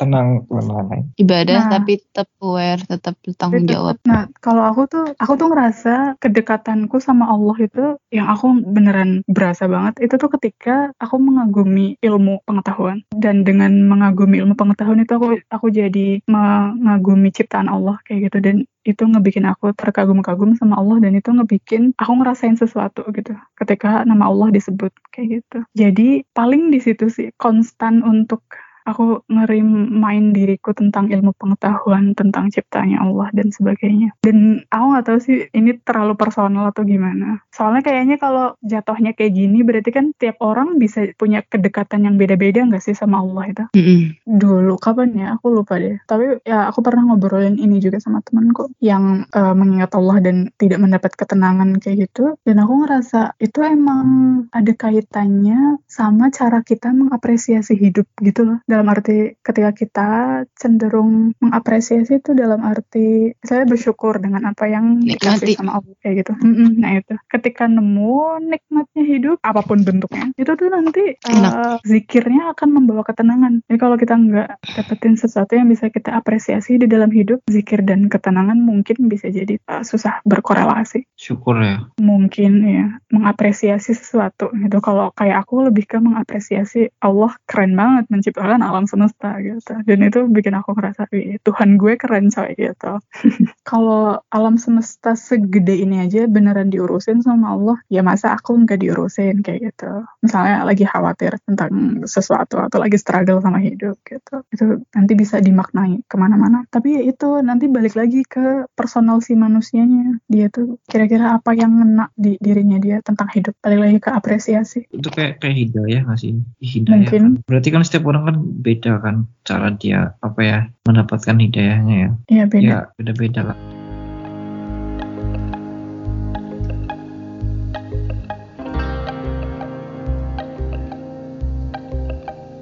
Tenang 0.00 0.48
lain-lain. 0.48 1.12
Ibadah 1.20 1.68
Nah. 1.68 1.70
tapi 1.76 2.00
tetap 2.00 2.32
aware, 2.40 2.80
tetap 2.88 3.20
bertanggung 3.20 3.68
jawab. 3.68 4.00
Nah, 4.08 4.32
kalau 4.40 4.64
aku 4.64 4.88
tuh, 4.88 5.04
aku 5.20 5.32
tuh 5.36 5.52
ngerasa 5.52 6.16
kedekatanku 6.16 6.96
sama 7.04 7.28
Allah 7.28 7.56
itu 7.60 7.84
yang 8.08 8.32
aku 8.32 8.64
beneran 8.64 9.20
berasa 9.28 9.68
banget 9.68 10.00
itu 10.00 10.16
tuh 10.16 10.32
ketika 10.40 10.88
aku 10.96 11.20
mengagumi 11.20 12.00
ilmu 12.00 12.40
pengetahuan 12.48 13.04
dan 13.12 13.44
dengan 13.44 13.70
mengagumi 13.84 14.40
ilmu 14.40 14.56
pengetahuan 14.56 15.04
itu 15.04 15.12
aku 15.20 15.36
aku 15.52 15.66
jadi 15.68 16.24
mengagumi 16.24 17.28
ciptaan 17.28 17.68
Allah 17.68 18.00
kayak 18.08 18.32
gitu 18.32 18.38
dan 18.40 18.56
itu 18.88 19.04
ngebikin 19.04 19.44
aku 19.44 19.76
terkagum-kagum 19.76 20.56
sama 20.56 20.80
Allah 20.80 21.04
dan 21.04 21.12
itu 21.12 21.28
ngebikin 21.28 21.92
aku 22.00 22.12
ngerasain 22.16 22.56
sesuatu 22.56 23.04
gitu 23.12 23.36
ketika 23.60 24.08
nama 24.08 24.32
Allah 24.32 24.48
disebut 24.48 24.88
kayak 25.12 25.44
gitu. 25.44 25.58
Jadi 25.76 26.24
paling 26.32 26.72
di 26.72 26.80
situ 26.80 27.12
sih 27.12 27.28
konstan 27.36 28.00
untuk 28.00 28.40
aku 28.84 29.24
ngerimain 29.30 30.32
diriku 30.32 30.72
tentang 30.72 31.08
ilmu 31.12 31.36
pengetahuan 31.36 32.12
tentang 32.16 32.48
ciptanya 32.52 33.02
Allah 33.04 33.28
dan 33.32 33.52
sebagainya. 33.52 34.16
Dan 34.24 34.66
aku 34.68 34.84
nggak 34.94 35.06
tahu 35.06 35.18
sih 35.20 35.38
ini 35.52 35.76
terlalu 35.82 36.14
personal 36.16 36.70
atau 36.70 36.82
gimana. 36.84 37.44
Soalnya 37.52 37.82
kayaknya 37.84 38.16
kalau 38.16 38.56
jatuhnya 38.64 39.12
kayak 39.16 39.32
gini 39.36 39.62
berarti 39.62 39.90
kan 39.92 40.12
tiap 40.16 40.40
orang 40.42 40.76
bisa 40.80 41.10
punya 41.16 41.44
kedekatan 41.44 42.06
yang 42.06 42.16
beda-beda 42.16 42.64
nggak 42.66 42.82
sih 42.82 42.96
sama 42.96 43.20
Allah 43.22 43.44
itu? 43.50 43.64
Mm-mm. 43.76 44.00
Dulu 44.26 44.74
kapan 44.80 45.10
ya? 45.16 45.26
Aku 45.38 45.52
lupa 45.52 45.76
deh. 45.80 46.00
Tapi 46.06 46.42
ya 46.44 46.68
aku 46.70 46.80
pernah 46.84 47.10
ngobrolin 47.10 47.56
ini 47.56 47.78
juga 47.82 47.98
sama 48.02 48.20
temanku 48.24 48.72
yang 48.80 49.26
eh, 49.30 49.54
mengingat 49.54 49.92
Allah 49.96 50.18
dan 50.22 50.36
tidak 50.56 50.78
mendapat 50.80 51.12
ketenangan 51.14 51.76
kayak 51.78 52.10
gitu. 52.10 52.36
Dan 52.44 52.62
aku 52.62 52.86
ngerasa 52.86 53.36
itu 53.40 53.60
emang 53.64 54.06
ada 54.50 54.72
kaitannya 54.74 55.80
sama 55.86 56.32
cara 56.32 56.62
kita 56.64 56.92
mengapresiasi 56.94 57.76
hidup 57.76 58.06
gitu 58.20 58.46
loh. 58.46 58.58
Dalam 58.70 58.86
arti 58.86 59.34
ketika 59.42 59.70
kita 59.74 60.08
cenderung 60.54 61.34
mengapresiasi 61.42 62.22
itu 62.22 62.30
dalam 62.38 62.62
arti 62.62 63.34
saya 63.42 63.66
bersyukur 63.66 64.22
dengan 64.22 64.46
apa 64.46 64.70
yang 64.70 65.02
Nikmati. 65.02 65.18
dikasih 65.50 65.58
sama 65.58 65.82
Allah 65.82 65.94
kayak 65.98 66.14
gitu. 66.22 66.32
Mm-mm, 66.38 66.78
nah 66.78 66.92
itu. 66.94 67.14
Ketika 67.26 67.66
nemu 67.66 68.46
nikmatnya 68.46 69.02
hidup 69.02 69.36
apa 69.42 69.66
pun 69.66 69.82
bentuknya, 69.82 70.30
itu 70.38 70.52
tuh 70.54 70.70
nanti 70.70 71.18
Enak. 71.26 71.82
zikirnya 71.82 72.54
akan 72.54 72.68
membawa 72.70 73.02
ketenangan. 73.02 73.66
Jadi 73.66 73.78
kalau 73.82 73.96
kita 73.98 74.14
nggak 74.14 74.48
dapetin 74.78 75.18
sesuatu 75.18 75.58
yang 75.58 75.66
bisa 75.66 75.90
kita 75.90 76.14
apresiasi 76.14 76.78
di 76.78 76.86
dalam 76.86 77.10
hidup, 77.10 77.42
zikir 77.50 77.82
dan 77.82 78.06
ketenangan 78.06 78.62
mungkin 78.62 79.10
bisa 79.10 79.26
jadi 79.32 79.58
eh, 79.58 79.82
susah 79.82 80.22
berkorelasi. 80.22 81.10
Syukur 81.18 81.58
ya. 81.58 81.82
Mungkin 81.98 82.52
ya 82.62 82.86
mengapresiasi 83.10 83.98
sesuatu 83.98 84.54
gitu. 84.54 84.78
Kalau 84.78 85.10
kayak 85.16 85.42
aku 85.42 85.66
lebih 85.66 85.90
ke 85.90 85.98
mengapresiasi 85.98 86.92
Allah 87.02 87.34
keren 87.48 87.74
banget 87.74 88.06
menciptakan 88.12 88.59
alam 88.60 88.84
semesta 88.84 89.36
gitu. 89.40 89.74
Dan 89.84 90.06
itu 90.06 90.24
bikin 90.28 90.54
aku 90.56 90.76
ngerasa, 90.76 91.08
"Wih, 91.10 91.40
Tuhan 91.42 91.80
gue 91.80 91.96
keren 91.96 92.28
coy 92.30 92.52
gitu. 92.56 92.92
Kalau 93.70 94.20
alam 94.30 94.56
semesta 94.60 95.16
segede 95.16 95.76
ini 95.76 96.04
aja 96.04 96.26
beneran 96.28 96.68
diurusin 96.68 97.24
sama 97.24 97.56
Allah, 97.56 97.76
ya 97.88 98.00
masa 98.04 98.36
aku 98.36 98.56
nggak 98.64 98.80
diurusin 98.80 99.40
kayak 99.40 99.72
gitu. 99.72 100.04
Misalnya 100.24 100.62
lagi 100.64 100.84
khawatir 100.84 101.36
tentang 101.44 102.04
sesuatu 102.04 102.60
atau 102.60 102.78
lagi 102.78 102.96
struggle 103.00 103.40
sama 103.40 103.58
hidup 103.62 103.96
gitu. 104.04 104.44
Itu 104.52 104.84
nanti 104.92 105.12
bisa 105.16 105.40
dimaknai 105.40 106.04
ke 106.06 106.16
mana-mana. 106.16 106.64
Tapi 106.68 107.00
ya 107.00 107.02
itu 107.04 107.40
nanti 107.44 107.66
balik 107.70 107.94
lagi 107.96 108.24
ke 108.26 108.68
personal 108.76 109.20
si 109.24 109.36
manusianya. 109.36 110.20
Dia 110.28 110.48
tuh 110.52 110.80
kira-kira 110.86 111.36
apa 111.36 111.52
yang 111.56 111.72
ngena 111.76 112.12
di 112.14 112.36
dirinya 112.40 112.78
dia 112.80 113.00
tentang 113.00 113.28
hidup. 113.32 113.54
Balik 113.60 113.80
lagi 113.80 113.98
ke 114.00 114.10
apresiasi. 114.10 114.86
Itu 114.90 115.08
kayak 115.10 115.42
kayak 115.42 115.56
hidayah 115.56 116.00
nggak 116.06 116.18
sih? 116.18 116.32
Hidayah 116.60 116.96
Mungkin. 117.06 117.22
kan. 117.22 117.32
Berarti 117.46 117.68
kan 117.70 117.82
setiap 117.86 118.04
orang 118.10 118.22
kan 118.26 118.36
beda 118.50 118.98
kan 118.98 119.30
cara 119.46 119.70
dia 119.78 120.18
apa 120.20 120.40
ya 120.42 120.58
mendapatkan 120.84 121.38
hidayahnya 121.38 121.96
ya. 121.96 122.10
Ya 122.28 122.44
beda. 122.50 122.66
Ya 122.66 122.78
beda-beda 122.98 123.40
lah. 123.54 123.58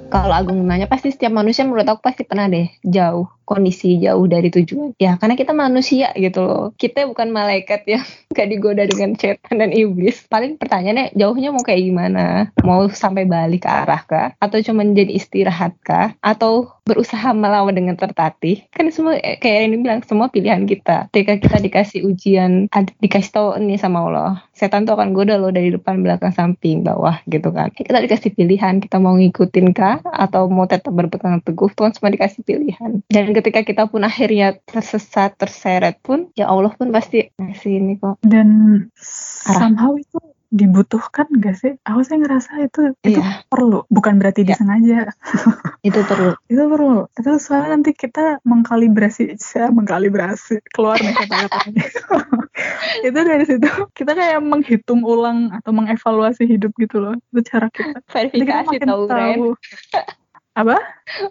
Kalau 0.09 0.33
Agung 0.33 0.65
nanya 0.65 0.89
pasti 0.89 1.13
setiap 1.13 1.29
manusia 1.29 1.61
menurut 1.69 1.85
aku 1.85 2.01
pasti 2.01 2.25
pernah 2.25 2.49
deh 2.49 2.65
jauh 2.81 3.29
kondisi 3.49 3.97
jauh 3.97 4.29
dari 4.29 4.53
tujuan. 4.53 4.93
Ya 5.01 5.17
karena 5.17 5.33
kita 5.33 5.57
manusia 5.57 6.13
gitu 6.13 6.45
loh. 6.45 6.69
Kita 6.77 7.09
bukan 7.09 7.33
malaikat 7.33 7.89
yang 7.89 8.05
gak 8.37 8.45
digoda 8.45 8.85
dengan 8.85 9.17
setan 9.17 9.57
dan 9.57 9.73
iblis. 9.73 10.29
Paling 10.29 10.61
pertanyaannya 10.61 11.17
jauhnya 11.17 11.49
mau 11.49 11.65
kayak 11.65 11.81
gimana? 11.81 12.53
Mau 12.61 12.85
sampai 12.93 13.25
balik 13.25 13.65
ke 13.65 13.69
arah 13.69 14.05
kah? 14.05 14.29
Atau 14.37 14.61
cuma 14.61 14.85
jadi 14.85 15.09
istirahat 15.17 15.73
kah? 15.81 16.13
Atau 16.21 16.69
berusaha 16.85 17.33
melawan 17.33 17.73
dengan 17.73 17.97
tertatih? 17.97 18.65
Kan 18.73 18.93
semua 18.93 19.17
eh, 19.17 19.41
kayak 19.41 19.69
yang 19.69 19.81
bilang 19.81 20.01
semua 20.05 20.29
pilihan 20.29 20.69
kita. 20.69 21.09
Ketika 21.09 21.41
kita 21.41 21.57
dikasih 21.61 21.99
ujian, 22.05 22.69
dikasih 23.01 23.31
tahu 23.33 23.47
nih 23.61 23.81
sama 23.81 24.05
Allah. 24.05 24.41
Setan 24.53 24.85
tuh 24.85 24.97
akan 24.97 25.15
goda 25.15 25.39
loh 25.39 25.49
dari 25.49 25.71
depan, 25.73 26.01
belakang, 26.01 26.33
samping, 26.35 26.83
bawah 26.83 27.21
gitu 27.29 27.49
kan. 27.53 27.71
Kita 27.71 28.01
dikasih 28.01 28.33
pilihan, 28.35 28.81
kita 28.83 28.97
mau 28.97 29.15
ngikutin 29.15 29.71
kah? 29.71 30.01
Atau 30.03 30.49
mau 30.51 30.65
tetap 30.65 30.91
berpegang 30.91 31.39
teguh? 31.45 31.71
Tuhan 31.73 31.95
semua 31.95 32.11
dikasih 32.11 32.41
pilihan. 32.43 33.01
Dan 33.07 33.31
ketika 33.39 33.63
kita 33.63 33.83
pun 33.87 34.03
akhirnya 34.03 34.59
tersesat, 34.67 35.39
terseret 35.39 35.95
pun, 36.03 36.27
ya 36.35 36.51
Allah 36.51 36.75
pun 36.75 36.91
pasti 36.91 37.31
ngasih 37.39 37.71
ini 37.79 37.93
kok. 37.95 38.19
Dan 38.19 38.49
Arah. 39.47 39.57
somehow 39.57 39.95
itu 39.95 40.19
dibutuhkan 40.49 41.29
gak 41.37 41.61
sih? 41.61 41.77
Aku 41.85 42.01
sih 42.01 42.17
ngerasa 42.17 42.65
itu 42.65 42.97
itu 43.05 43.21
Iya, 43.21 43.45
perlu, 43.45 43.85
bukan 43.87 44.17
berarti 44.17 44.41
Ya. 44.41 44.57
disengaja. 44.57 45.13
itu 45.87 45.99
perlu. 46.09 46.33
Itu 46.49 46.63
perlu. 46.65 47.05
Itu 47.13 47.31
soalnya 47.37 47.77
nanti 47.77 47.93
kita 47.93 48.41
mengkalibrasi, 48.41 49.37
saya 49.37 49.69
mengkalibrasi 49.69 50.57
keluar 50.73 50.97
nih 50.97 51.13
kata-katanya. 51.13 51.85
itu 53.07 53.19
dari 53.21 53.45
situ 53.45 53.69
kita 53.93 54.11
kayak 54.17 54.41
menghitung 54.41 55.05
ulang 55.05 55.53
atau 55.53 55.69
mengevaluasi 55.69 56.49
hidup 56.49 56.73
gitu 56.81 56.97
loh. 56.97 57.13
Itu 57.29 57.45
cara 57.45 57.69
kita. 57.69 58.01
Kita 58.01 58.09
Verifikasi 58.09 58.67
makin 58.73 58.89
tahu 58.89 59.03
Ren. 59.05 59.13
tahu. 59.13 59.45
Apa? 60.59 60.75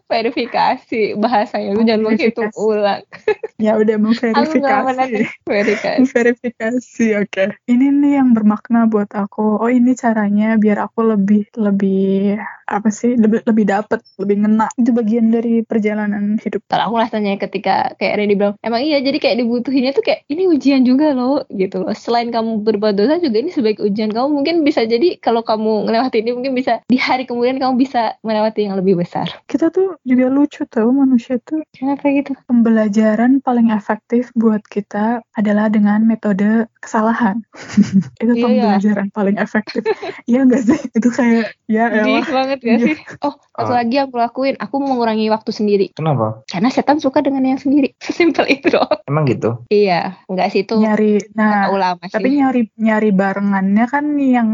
Verifikasi 0.09 1.14
bahasanya 1.21 1.77
itu 1.77 1.81
Oh, 1.81 1.85
jangan 1.85 2.03
verifikasi. 2.17 2.57
ulang. 2.57 3.03
Ya 3.59 3.75
udah 3.75 3.99
pernah 3.99 4.14
memverifikasi. 4.14 5.23
verifikasi. 5.43 6.07
Verifikasi, 6.14 7.07
oke. 7.19 7.45
Ini 7.67 7.87
nih 7.91 8.12
yang 8.23 8.31
bermakna 8.31 8.87
buat 8.87 9.11
aku. 9.11 9.59
Oh 9.59 9.67
ini 9.67 9.99
caranya 9.99 10.55
biar 10.55 10.87
aku 10.87 11.03
lebih 11.03 11.51
lebih 11.59 12.38
apa 12.71 12.87
sih 12.95 13.19
lebih 13.19 13.43
lebih 13.43 13.67
dapet, 13.67 13.99
lebih 14.14 14.47
ngena. 14.47 14.71
Itu 14.79 14.95
bagian 14.95 15.35
dari 15.35 15.67
perjalanan 15.67 16.38
hidup. 16.38 16.71
Kalau 16.71 16.95
aku 16.95 16.97
rasanya 17.03 17.35
ketika 17.35 17.99
kayak 17.99 18.23
Randy 18.23 18.38
bilang, 18.38 18.55
emang 18.62 18.87
iya 18.87 19.03
jadi 19.03 19.19
kayak 19.19 19.43
dibutuhinnya 19.43 19.91
tuh 19.91 20.07
kayak 20.07 20.23
ini 20.31 20.47
ujian 20.47 20.87
juga 20.87 21.11
loh 21.11 21.43
gitu 21.51 21.83
loh. 21.83 21.91
Selain 21.99 22.31
kamu 22.31 22.62
berbuat 22.62 22.95
dosa 22.95 23.19
juga 23.19 23.43
ini 23.43 23.51
sebagai 23.51 23.83
ujian 23.83 24.14
kamu 24.14 24.38
mungkin 24.38 24.62
bisa 24.62 24.87
jadi 24.87 25.19
kalau 25.19 25.43
kamu 25.43 25.91
melewati 25.91 26.23
ini 26.23 26.31
mungkin 26.31 26.55
bisa 26.55 26.79
di 26.87 26.95
hari 26.95 27.27
kemudian 27.27 27.59
kamu 27.59 27.75
bisa 27.75 28.14
melewati 28.23 28.71
yang 28.71 28.79
lebih 28.79 29.03
besar. 29.03 29.17
Kita 29.44 29.70
tuh 29.70 29.96
juga 30.02 30.26
lucu 30.28 30.62
tau 30.64 30.90
manusia 30.90 31.40
tuh. 31.40 31.64
Kenapa 31.72 32.07
gitu? 32.09 32.37
Pembelajaran 32.44 33.40
paling 33.40 33.70
efektif 33.70 34.28
buat 34.35 34.61
kita 34.62 35.24
adalah 35.33 35.66
dengan 35.66 36.02
metode 36.02 36.66
kesalahan. 36.78 37.40
itu 38.22 38.33
Iya, 38.33 38.42
pembelajaran 38.44 39.09
paling 39.11 39.37
efektif. 39.37 39.83
Iya 40.28 40.44
enggak 40.44 40.62
sih? 40.62 40.78
Itu 40.92 41.09
kayak 41.09 41.57
ya 41.64 41.88
elah. 41.88 42.20
Banget 42.22 42.59
gak 42.61 42.76
Iya. 42.76 42.85
sih? 42.85 42.96
Oh, 43.20 43.33
satu 43.54 43.72
Ah. 43.72 43.81
lagi 43.81 43.96
yang 43.96 44.09
aku 44.09 44.18
lakuin, 44.18 44.54
aku 44.57 44.76
mengurangi 44.76 45.26
waktu 45.28 45.50
sendiri. 45.50 45.87
Kenapa? 45.94 46.44
Karena 46.44 46.68
setan 46.68 47.00
suka 47.00 47.24
dengan 47.24 47.40
yang 47.42 47.57
sendiri. 47.57 47.96
Sesimpel 48.04 48.44
itu 48.46 48.68
doang. 48.68 49.00
Emang 49.04 49.24
gitu? 49.24 49.64
Iya, 49.68 50.20
enggak 50.26 50.48
sih 50.50 50.61
itu 50.61 50.76
nyari 50.76 51.16
nah 51.33 51.70
ulama 51.70 52.04
sih. 52.04 52.12
tapi 52.12 52.28
nyari 52.35 52.62
nyari 52.76 53.11
barengannya 53.11 53.85
kan 53.87 54.04
yang 54.16 54.48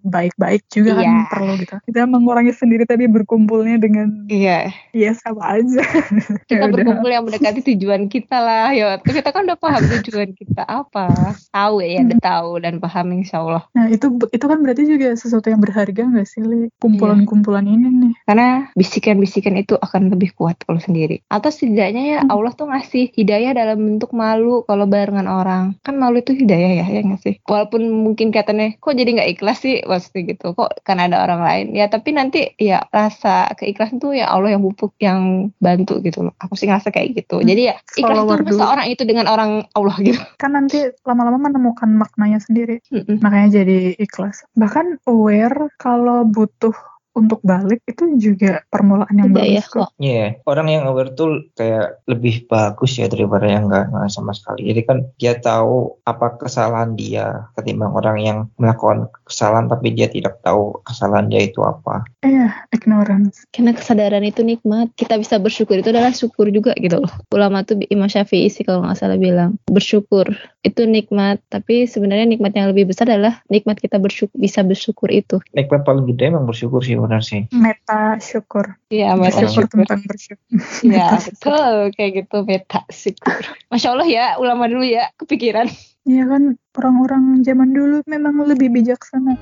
baik-baik 0.00 0.66
juga 0.68 0.98
kan 0.98 1.04
Iya. 1.04 1.18
perlu 1.30 1.52
gitu 1.56 1.74
kita 1.80 2.00
mengurangi 2.04 2.52
sendiri 2.52 2.84
tapi 2.84 3.06
berkumpulnya 3.06 3.76
dengan 3.76 3.87
Iya, 4.28 4.70
ya 4.92 5.10
sama 5.14 5.56
aja. 5.56 5.82
kita 6.48 6.52
Ya 6.52 6.66
udah. 6.66 6.72
berkumpul 6.74 7.08
yang 7.08 7.24
mendekati 7.24 7.60
tujuan 7.64 8.06
kita 8.06 8.36
lah. 8.38 8.70
Ya, 8.70 8.96
kita 8.98 9.30
kan 9.30 9.46
udah 9.46 9.56
paham 9.56 9.82
tujuan 9.98 10.32
kita 10.32 10.62
apa. 10.64 11.32
Tahu 11.50 11.80
ya, 11.80 12.04
udah 12.04 12.20
tahu 12.20 12.50
dan 12.60 12.78
paham 12.78 13.06
insya 13.14 13.40
Allah. 13.40 13.62
Nah 13.72 13.88
itu 13.88 14.06
itu 14.28 14.44
kan 14.44 14.58
berarti 14.60 14.82
juga 14.84 15.14
sesuatu 15.14 15.48
yang 15.48 15.60
berharga 15.60 16.02
nggak 16.04 16.26
sih 16.26 16.40
Li? 16.40 16.68
Kumpulan-kumpulan 16.78 17.64
ini 17.64 17.88
nih. 17.88 18.12
Karena 18.24 18.48
bisikan-bisikan 18.74 19.54
itu 19.54 19.74
akan 19.74 20.12
lebih 20.12 20.34
kuat 20.34 20.60
kalau 20.62 20.78
sendiri. 20.78 21.22
Atau 21.28 21.48
setidaknya 21.48 22.02
ya 22.04 22.18
Hmm. 22.18 22.34
Allah 22.34 22.52
tuh 22.52 22.66
ngasih 22.66 23.14
hidayah 23.14 23.54
dalam 23.54 23.78
bentuk 23.78 24.10
malu 24.10 24.66
kalau 24.66 24.84
barengan 24.84 25.24
orang. 25.24 25.78
Kan 25.80 25.96
malu 25.96 26.18
itu 26.18 26.34
hidayah 26.34 26.82
ya, 26.82 26.86
ya 26.90 27.00
nggak 27.00 27.22
sih? 27.22 27.34
Walaupun 27.46 27.86
mungkin 27.88 28.28
katanya, 28.28 28.74
kok 28.76 28.92
jadi 28.92 29.10
nggak 29.14 29.30
ikhlas 29.38 29.62
sih? 29.62 29.80
Maksudnya 29.80 30.34
gitu. 30.34 30.52
Kok 30.52 30.82
karena 30.82 31.06
ada 31.06 31.22
orang 31.22 31.40
lain. 31.40 31.66
Ya 31.72 31.86
tapi 31.86 32.10
nanti 32.10 32.52
ya 32.58 32.82
rasa 32.90 33.48
keikhlasan 33.68 34.00
tuh 34.00 34.16
ya 34.16 34.32
Allah 34.32 34.56
yang 34.56 34.64
pupuk, 34.64 34.96
yang 34.96 35.52
bantu 35.60 36.00
gitu 36.00 36.24
loh. 36.24 36.34
Aku 36.40 36.56
sih 36.56 36.64
ngerasa 36.64 36.88
kayak 36.88 37.20
gitu. 37.20 37.44
Jadi 37.44 37.68
ya 37.68 37.76
ikhlas 38.00 38.16
Follower 38.24 38.40
dulu. 38.40 38.64
orang 38.64 38.86
itu 38.88 39.04
dengan 39.04 39.28
orang 39.28 39.68
Allah 39.76 39.96
gitu. 40.00 40.16
Kan 40.42 40.56
nanti 40.56 40.88
lama-lama 41.04 41.52
menemukan 41.52 41.92
maknanya 41.92 42.40
sendiri. 42.40 42.80
Mm-mm. 42.88 43.20
Makanya 43.20 43.60
jadi 43.60 44.00
ikhlas. 44.00 44.48
Bahkan 44.56 45.04
aware 45.04 45.68
kalau 45.76 46.24
butuh 46.24 46.72
untuk 47.18 47.40
balik 47.42 47.82
itu 47.84 48.14
juga 48.16 48.62
permulaan 48.70 49.14
yang 49.18 49.30
Hidayah 49.34 49.66
bagus 49.66 49.74
kok. 49.74 49.88
Iya, 49.98 50.26
orang 50.46 50.68
yang 50.70 50.82
aware 50.86 51.12
tuh 51.12 51.50
kayak 51.58 52.06
lebih 52.06 52.46
bagus 52.46 52.96
ya 52.98 53.10
daripada 53.10 53.46
yang 53.50 53.66
enggak, 53.66 53.90
sama 54.08 54.32
sekali. 54.32 54.70
Jadi 54.70 54.80
kan 54.86 54.98
dia 55.18 55.34
tahu 55.36 55.98
apa 56.06 56.38
kesalahan 56.38 56.94
dia 56.94 57.50
ketimbang 57.58 57.92
orang 57.92 58.16
yang 58.22 58.38
melakukan 58.56 59.10
kesalahan 59.26 59.66
tapi 59.66 59.92
dia 59.92 60.06
tidak 60.06 60.38
tahu 60.46 60.78
kesalahan 60.86 61.26
dia 61.26 61.44
itu 61.44 61.60
apa. 61.66 62.06
Iya, 62.22 62.54
ignorance. 62.70 63.44
Karena 63.50 63.74
kesadaran 63.74 64.24
itu 64.24 64.46
nikmat. 64.46 64.94
Kita 64.94 65.18
bisa 65.18 65.36
bersyukur 65.42 65.78
itu 65.78 65.90
adalah 65.90 66.14
syukur 66.14 66.48
juga 66.54 66.72
gitu 66.78 67.02
loh. 67.02 67.12
Ulama 67.34 67.66
tuh 67.66 67.82
Imam 67.90 68.06
Syafi'i 68.06 68.48
sih 68.48 68.62
kalau 68.62 68.86
nggak 68.86 68.98
salah 68.98 69.18
bilang 69.18 69.58
bersyukur 69.66 70.30
itu 70.62 70.82
nikmat. 70.86 71.42
Tapi 71.50 71.88
sebenarnya 71.90 72.26
nikmat 72.28 72.54
yang 72.54 72.70
lebih 72.70 72.90
besar 72.90 73.10
adalah 73.10 73.42
nikmat 73.50 73.78
kita 73.82 73.98
bersyukur 73.98 74.36
bisa 74.38 74.62
bersyukur 74.62 75.08
itu. 75.10 75.40
Nikmat 75.54 75.82
paling 75.82 76.06
gede 76.08 76.30
emang 76.30 76.46
bersyukur 76.46 76.82
sih 76.84 76.94
benar 77.08 77.24
sih. 77.24 77.48
Meta 77.50 78.20
syukur. 78.20 78.76
Iya 78.92 79.16
meta 79.16 79.40
Bersyukur 79.40 79.64
syukur. 79.64 79.80
tentang 79.88 80.00
bersyukur. 80.04 80.48
Iya 80.84 81.06
betul 81.16 81.68
kayak 81.96 82.10
gitu 82.20 82.36
meta 82.44 82.80
syukur. 82.92 83.42
Masya 83.72 83.88
Allah 83.96 84.08
ya 84.08 84.26
ulama 84.36 84.68
dulu 84.68 84.84
ya 84.84 85.08
kepikiran. 85.16 85.72
Iya 86.04 86.28
kan 86.28 86.60
orang-orang 86.76 87.40
zaman 87.44 87.72
dulu 87.72 88.04
memang 88.04 88.44
lebih 88.44 88.68
bijaksana. 88.68 89.40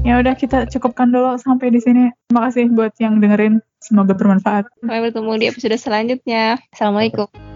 Ya 0.00 0.16
udah 0.16 0.32
kita 0.32 0.64
cukupkan 0.72 1.12
dulu 1.12 1.36
sampai 1.36 1.68
di 1.68 1.80
sini. 1.80 2.08
Terima 2.32 2.48
kasih 2.48 2.72
buat 2.72 2.96
yang 2.96 3.20
dengerin. 3.20 3.60
Semoga 3.84 4.16
bermanfaat. 4.16 4.68
Sampai 4.80 5.00
bertemu 5.04 5.32
di 5.36 5.46
episode 5.48 5.76
selanjutnya. 5.76 6.56
Assalamualaikum. 6.72 7.49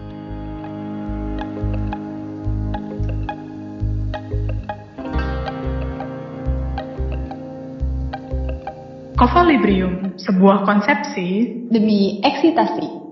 Kovalibrium, 9.15 10.19
sebuah 10.19 10.67
konsepsi 10.67 11.55
Demi 11.71 12.19
eksitasi. 12.19 13.04